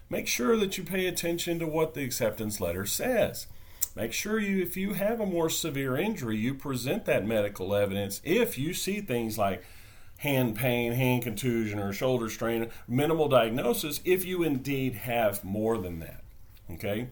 make 0.10 0.28
sure 0.28 0.58
that 0.58 0.78
you 0.78 0.84
pay 0.84 1.06
attention 1.06 1.60
to 1.60 1.68
what 1.68 1.94
the 1.94 2.04
acceptance 2.04 2.60
letter 2.60 2.86
says. 2.86 3.48
Make 3.96 4.14
sure 4.14 4.40
you, 4.40 4.62
if 4.62 4.78
you 4.78 4.94
have 4.94 5.20
a 5.20 5.26
more 5.26 5.50
severe 5.50 5.98
injury, 5.98 6.38
you 6.38 6.54
present 6.54 7.06
that 7.06 7.26
medical 7.26 7.76
evidence 7.76 8.22
if 8.24 8.58
you 8.58 8.74
see 8.74 9.02
things 9.02 9.38
like 9.38 9.64
hand 10.20 10.56
pain, 10.56 10.94
hand 10.94 11.24
contusion, 11.24 11.80
or 11.80 11.92
shoulder 11.92 12.30
strain, 12.30 12.70
minimal 12.88 13.28
diagnosis 13.28 14.00
if 14.06 14.24
you 14.24 14.44
indeed 14.44 14.96
have 14.96 15.44
more 15.44 15.78
than 15.78 16.00
that. 16.00 16.24
Okay? 16.70 17.10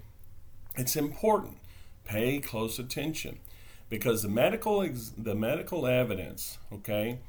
It's 0.75 0.95
important. 0.95 1.57
Pay 2.05 2.39
close 2.39 2.79
attention 2.79 3.39
because 3.89 4.21
the 4.21 4.29
medical 4.29 4.81
ex- 4.81 5.11
the 5.17 5.35
medical 5.35 5.85
evidence, 5.85 6.59
okay, 6.71 7.19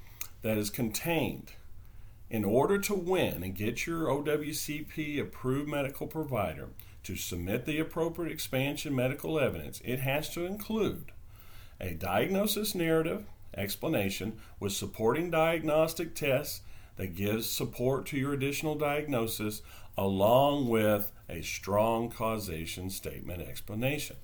that 0.43 0.59
is 0.59 0.71
contained 0.71 1.53
in 2.29 2.45
order 2.45 2.79
to 2.79 2.95
win 2.95 3.43
and 3.43 3.57
get 3.57 3.87
your 3.87 4.07
OWCP 4.07 5.21
approved 5.21 5.69
medical 5.69 6.07
provider 6.07 6.69
to 7.05 7.17
submit 7.17 7.65
the 7.65 7.79
appropriate 7.79 8.33
expansion 8.33 8.95
medical 8.95 9.39
evidence, 9.39 9.81
it 9.85 10.01
has 10.01 10.29
to 10.31 10.45
include 10.45 11.13
a 11.81 11.95
diagnosis 11.95 12.75
narrative 12.75 13.25
explanation 13.57 14.39
with 14.59 14.73
supporting 14.73 15.31
diagnostic 15.31 16.15
tests 16.15 16.61
that 16.97 17.15
gives 17.15 17.49
support 17.49 18.07
to 18.07 18.19
your 18.19 18.33
additional 18.33 18.75
diagnosis 18.75 19.63
along 19.97 20.69
with 20.69 21.13
a 21.29 21.43
strong 21.43 22.11
causation 22.11 22.91
statement 22.91 23.43
explanation. 23.43 24.17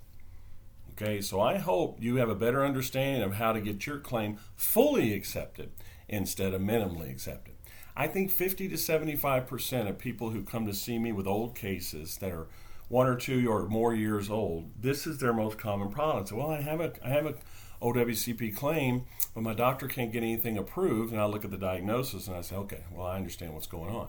Okay, 0.92 1.20
so 1.20 1.40
I 1.40 1.58
hope 1.58 1.98
you 2.00 2.16
have 2.16 2.30
a 2.30 2.34
better 2.34 2.64
understanding 2.64 3.22
of 3.22 3.34
how 3.34 3.52
to 3.52 3.60
get 3.60 3.86
your 3.86 3.98
claim 3.98 4.38
fully 4.54 5.12
accepted 5.12 5.70
instead 6.08 6.54
of 6.54 6.62
minimally 6.62 7.10
accepted. 7.10 7.54
I 7.94 8.06
think 8.06 8.30
50 8.30 8.68
to 8.68 8.74
75% 8.76 9.88
of 9.88 9.98
people 9.98 10.30
who 10.30 10.42
come 10.42 10.66
to 10.66 10.74
see 10.74 10.98
me 10.98 11.12
with 11.12 11.26
old 11.26 11.54
cases 11.54 12.18
that 12.18 12.32
are 12.32 12.46
one 12.88 13.06
or 13.06 13.16
two 13.16 13.50
or 13.50 13.66
more 13.66 13.94
years 13.94 14.30
old, 14.30 14.70
this 14.80 15.06
is 15.06 15.18
their 15.18 15.32
most 15.32 15.58
common 15.58 15.90
problem. 15.90 16.26
So, 16.26 16.36
well, 16.36 16.50
I 16.50 16.60
have 16.60 16.80
a 16.80 16.92
I 17.04 17.10
have 17.10 17.26
a 17.26 17.34
OWCP 17.82 18.56
claim, 18.56 19.04
but 19.34 19.42
my 19.42 19.54
doctor 19.54 19.88
can't 19.88 20.12
get 20.12 20.22
anything 20.22 20.56
approved. 20.56 21.12
And 21.12 21.20
I 21.20 21.26
look 21.26 21.44
at 21.44 21.50
the 21.50 21.56
diagnosis 21.56 22.26
and 22.26 22.36
I 22.36 22.40
say, 22.40 22.56
okay, 22.56 22.84
well, 22.92 23.06
I 23.06 23.16
understand 23.16 23.54
what's 23.54 23.66
going 23.66 23.94
on. 23.94 24.08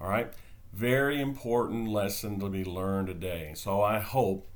All 0.00 0.08
right. 0.08 0.32
Very 0.72 1.20
important 1.20 1.88
lesson 1.88 2.40
to 2.40 2.48
be 2.48 2.64
learned 2.64 3.06
today. 3.06 3.52
So 3.54 3.80
I 3.80 4.00
hope 4.00 4.50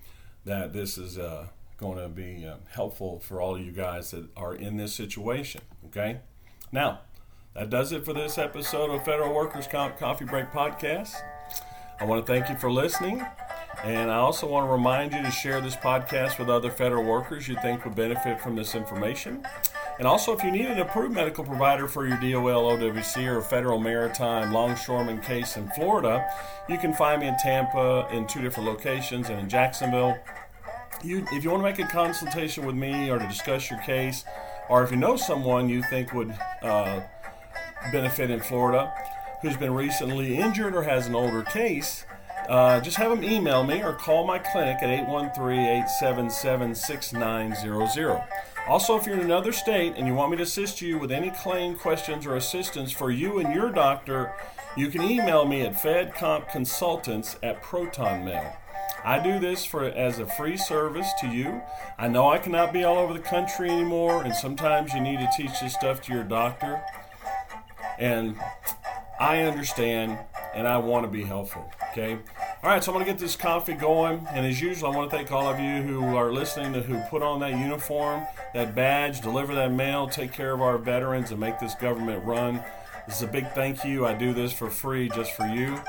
that 0.45 0.73
this 0.73 0.99
is 0.99 1.19
uh, 1.19 1.47
going 1.79 1.99
to 1.99 2.09
be 2.09 2.45
uh, 2.47 2.57
helpful 2.71 3.21
for 3.21 3.41
all 3.41 3.59
you 3.59 3.71
guys 3.71 4.11
that 4.11 4.29
are 4.37 4.55
in 4.55 4.77
this 4.77 4.93
situation. 4.95 5.61
Okay. 5.87 6.21
Now, 6.73 7.01
that 7.55 7.71
does 7.71 7.93
it 7.93 8.05
for 8.05 8.13
this 8.13 8.37
episode 8.37 8.91
of 8.91 9.05
Federal 9.05 9.35
Workers 9.35 9.67
Comp 9.67 9.97
Coffee 9.97 10.25
Break 10.25 10.51
Podcast. 10.51 11.15
I 12.01 12.05
want 12.05 12.25
to 12.25 12.33
thank 12.33 12.49
you 12.49 12.57
for 12.57 12.71
listening. 12.71 13.27
And 13.85 14.11
I 14.11 14.17
also 14.17 14.47
want 14.47 14.67
to 14.67 14.73
remind 14.73 15.13
you 15.13 15.23
to 15.23 15.31
share 15.31 15.61
this 15.61 15.77
podcast 15.77 16.39
with 16.39 16.49
other 16.49 16.71
federal 16.71 17.05
workers 17.05 17.49
you 17.49 17.57
think 17.63 17.85
would 17.85 17.95
benefit 17.95 18.41
from 18.41 18.57
this 18.57 18.75
information. 18.75 19.45
And 19.99 20.07
also, 20.07 20.37
if 20.37 20.45
you 20.45 20.53
need 20.53 20.67
an 20.67 20.79
approved 20.79 21.15
medical 21.15 21.45
provider 21.45 21.89
for 21.89 22.07
your 22.07 22.17
DOL, 22.19 22.77
OWC, 22.77 23.27
or 23.27 23.41
federal 23.41 23.81
maritime 23.81 24.53
longshoreman 24.53 25.21
case 25.21 25.57
in 25.57 25.69
Florida, 25.71 26.29
you 26.69 26.79
can 26.79 26.93
find 26.93 27.21
me 27.21 27.29
in 27.29 27.37
Tampa 27.37 28.09
in 28.13 28.27
two 28.27 28.41
different 28.41 28.69
locations 28.69 29.29
and 29.29 29.41
in 29.41 29.49
Jacksonville. 29.49 30.17
You, 31.03 31.27
if 31.33 31.43
you 31.43 31.51
want 31.51 31.63
to 31.63 31.71
make 31.71 31.79
a 31.79 31.91
consultation 31.91 32.65
with 32.65 32.77
me 32.77 33.11
or 33.11 33.19
to 33.19 33.27
discuss 33.27 33.71
your 33.71 33.81
case, 33.81 34.25
or 34.69 34.85
if 34.85 34.91
you 34.91 34.97
know 34.97 35.17
someone 35.17 35.69
you 35.69 35.83
think 35.83 36.13
would 36.13 36.33
uh, 36.63 37.01
benefit 37.93 38.31
in 38.31 38.41
Florida 38.41 38.93
who's 39.43 39.57
been 39.57 39.75
recently 39.75 40.37
injured 40.37 40.75
or 40.75 40.83
has 40.83 41.07
an 41.07 41.15
older 41.15 41.43
case, 41.43 42.05
uh, 42.49 42.81
just 42.81 42.97
have 42.97 43.11
them 43.11 43.23
email 43.23 43.63
me 43.63 43.83
or 43.83 43.93
call 43.93 44.27
my 44.27 44.39
clinic 44.39 44.79
at 44.83 44.89
813 44.89 45.59
877 45.59 46.75
6900. 46.75 48.23
Also, 48.67 48.97
if 48.97 49.07
you're 49.07 49.17
in 49.17 49.21
another 49.23 49.53
state 49.53 49.95
and 49.97 50.07
you 50.07 50.15
want 50.15 50.31
me 50.31 50.37
to 50.37 50.43
assist 50.43 50.81
you 50.81 50.99
with 50.99 51.13
any 51.13 51.31
claim 51.31 51.75
questions 51.75 52.27
or 52.27 52.37
assistance 52.37 52.93
for 52.93 53.11
you 53.11 53.39
and 53.39 53.55
your 53.55 53.71
doctor, 53.71 54.33
you 54.77 54.89
can 54.89 55.03
email 55.03 55.45
me 55.45 55.63
at 55.63 55.75
fedcompconsultants 55.75 57.37
at 57.43 57.63
protonmail. 57.63 58.57
I 59.05 59.19
do 59.19 59.39
this 59.39 59.65
for 59.65 59.85
as 59.85 60.19
a 60.19 60.27
free 60.27 60.57
service 60.57 61.09
to 61.21 61.29
you. 61.29 61.63
I 61.99 62.09
know 62.09 62.29
I 62.29 62.39
cannot 62.39 62.73
be 62.73 62.85
all 62.85 62.99
over 62.99 63.13
the 63.13 63.21
country 63.21 63.71
anymore, 63.71 64.23
and 64.23 64.35
sometimes 64.35 64.93
you 64.93 65.01
need 65.01 65.19
to 65.21 65.29
teach 65.37 65.61
this 65.61 65.75
stuff 65.75 66.03
to 66.03 66.13
your 66.13 66.25
doctor. 66.25 66.83
And 67.99 68.37
I 69.21 69.43
understand, 69.43 70.19
and 70.55 70.69
I 70.69 70.79
want 70.79 71.05
to 71.05 71.11
be 71.11 71.25
helpful. 71.25 71.71
Okay. 71.91 72.19
All 72.63 72.71
right, 72.71 72.83
so 72.83 72.93
I'm 72.93 72.97
going 72.97 73.07
to 73.07 73.13
get 73.13 73.21
this 73.21 73.37
coffee 73.37 73.75
going. 73.75 74.27
And 74.31 74.47
as 74.47 74.61
usual, 74.61 74.93
I 74.93 74.97
want 74.97 75.11
to 75.11 75.17
thank 75.17 75.33
all 75.33 75.49
of 75.49 75.59
you 75.59 75.83
who 75.83 76.17
are 76.17 76.33
listening 76.33 76.73
to 76.75 76.83
who 76.83 76.99
put 77.09 77.23
on 77.23 77.41
that 77.41 77.59
uniform, 77.59 78.25
that 78.55 78.75
badge, 78.75 79.21
deliver 79.21 79.55
that 79.55 79.73
mail, 79.73 80.09
take 80.09 80.33
care 80.33 80.53
of 80.53 80.61
our 80.61 80.79
veterans, 80.79 81.31
and 81.31 81.41
make 81.41 81.59
this 81.59 81.75
government 81.75 82.25
run. 82.25 82.63
This 83.07 83.17
is 83.17 83.23
a 83.23 83.27
big 83.27 83.51
thank 83.53 83.85
you. 83.85 84.07
I 84.07 84.15
do 84.15 84.33
this 84.33 84.53
for 84.53 84.71
free 84.71 85.09
just 85.09 85.33
for 85.33 85.47
you. 85.47 85.81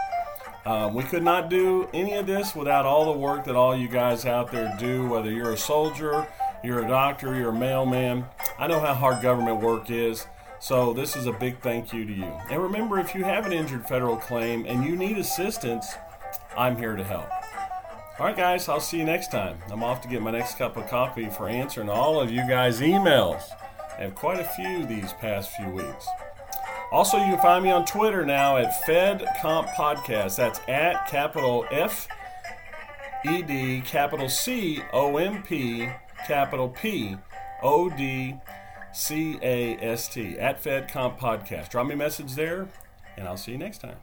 Um, 0.65 0.93
we 0.93 1.03
could 1.03 1.23
not 1.23 1.49
do 1.49 1.87
any 1.93 2.13
of 2.13 2.27
this 2.27 2.55
without 2.55 2.85
all 2.85 3.11
the 3.11 3.19
work 3.19 3.45
that 3.45 3.55
all 3.55 3.75
you 3.75 3.87
guys 3.87 4.25
out 4.25 4.51
there 4.51 4.75
do, 4.79 5.07
whether 5.07 5.31
you're 5.31 5.53
a 5.53 5.57
soldier, 5.57 6.27
you're 6.63 6.83
a 6.83 6.87
doctor, 6.87 7.35
you're 7.35 7.49
a 7.49 7.57
mailman. 7.57 8.25
I 8.57 8.67
know 8.67 8.79
how 8.79 8.93
hard 8.93 9.21
government 9.21 9.61
work 9.61 9.89
is. 9.89 10.27
So, 10.61 10.91
this 10.93 11.15
is 11.15 11.25
a 11.25 11.31
big 11.31 11.59
thank 11.61 11.93
you 11.93 12.05
to 12.05 12.13
you. 12.13 12.31
And 12.49 12.61
remember, 12.61 12.99
if 12.99 13.15
you 13.15 13.23
have 13.23 13.45
an 13.45 13.53
injured 13.53 13.87
federal 13.87 14.17
claim 14.17 14.65
and 14.65 14.83
you 14.83 14.95
need 14.95 15.17
assistance, 15.17 15.87
I'm 16.57 16.75
here 16.75 16.95
to 16.95 17.03
help. 17.03 17.29
All 18.19 18.25
right, 18.25 18.35
guys, 18.35 18.67
I'll 18.67 18.81
see 18.81 18.97
you 18.97 19.05
next 19.05 19.31
time. 19.31 19.57
I'm 19.71 19.81
off 19.81 20.01
to 20.01 20.09
get 20.09 20.21
my 20.21 20.31
next 20.31 20.57
cup 20.57 20.75
of 20.75 20.87
coffee 20.89 21.29
for 21.29 21.47
answering 21.47 21.89
all 21.89 22.19
of 22.19 22.29
you 22.29 22.45
guys' 22.45 22.81
emails. 22.81 23.43
I 23.97 24.01
have 24.01 24.15
quite 24.15 24.41
a 24.41 24.43
few 24.43 24.85
these 24.85 25.13
past 25.13 25.51
few 25.51 25.69
weeks. 25.69 26.05
Also, 26.91 27.17
you 27.17 27.31
can 27.31 27.39
find 27.39 27.63
me 27.63 27.71
on 27.71 27.85
Twitter 27.85 28.25
now 28.25 28.57
at 28.57 28.85
Fed 28.85 29.25
Comp 29.41 29.69
Podcast. 29.69 30.35
That's 30.35 30.59
at 30.67 31.07
capital 31.07 31.65
F 31.71 32.09
E 33.25 33.41
D, 33.41 33.81
capital 33.81 34.27
C 34.27 34.81
O 34.91 35.15
M 35.15 35.41
P, 35.41 35.87
capital 36.27 36.67
P 36.67 37.15
O 37.61 37.89
D 37.89 38.35
C 38.99 39.39
A 39.41 39.77
S 39.77 40.07
T, 40.09 40.37
at 40.37 40.61
FedComp 40.61 41.17
Podcast. 41.17 41.69
Drop 41.69 41.87
me 41.87 41.93
a 41.93 41.97
message 41.97 42.35
there, 42.35 42.67
and 43.17 43.27
I'll 43.27 43.37
see 43.37 43.53
you 43.53 43.57
next 43.57 43.79
time. 43.79 43.95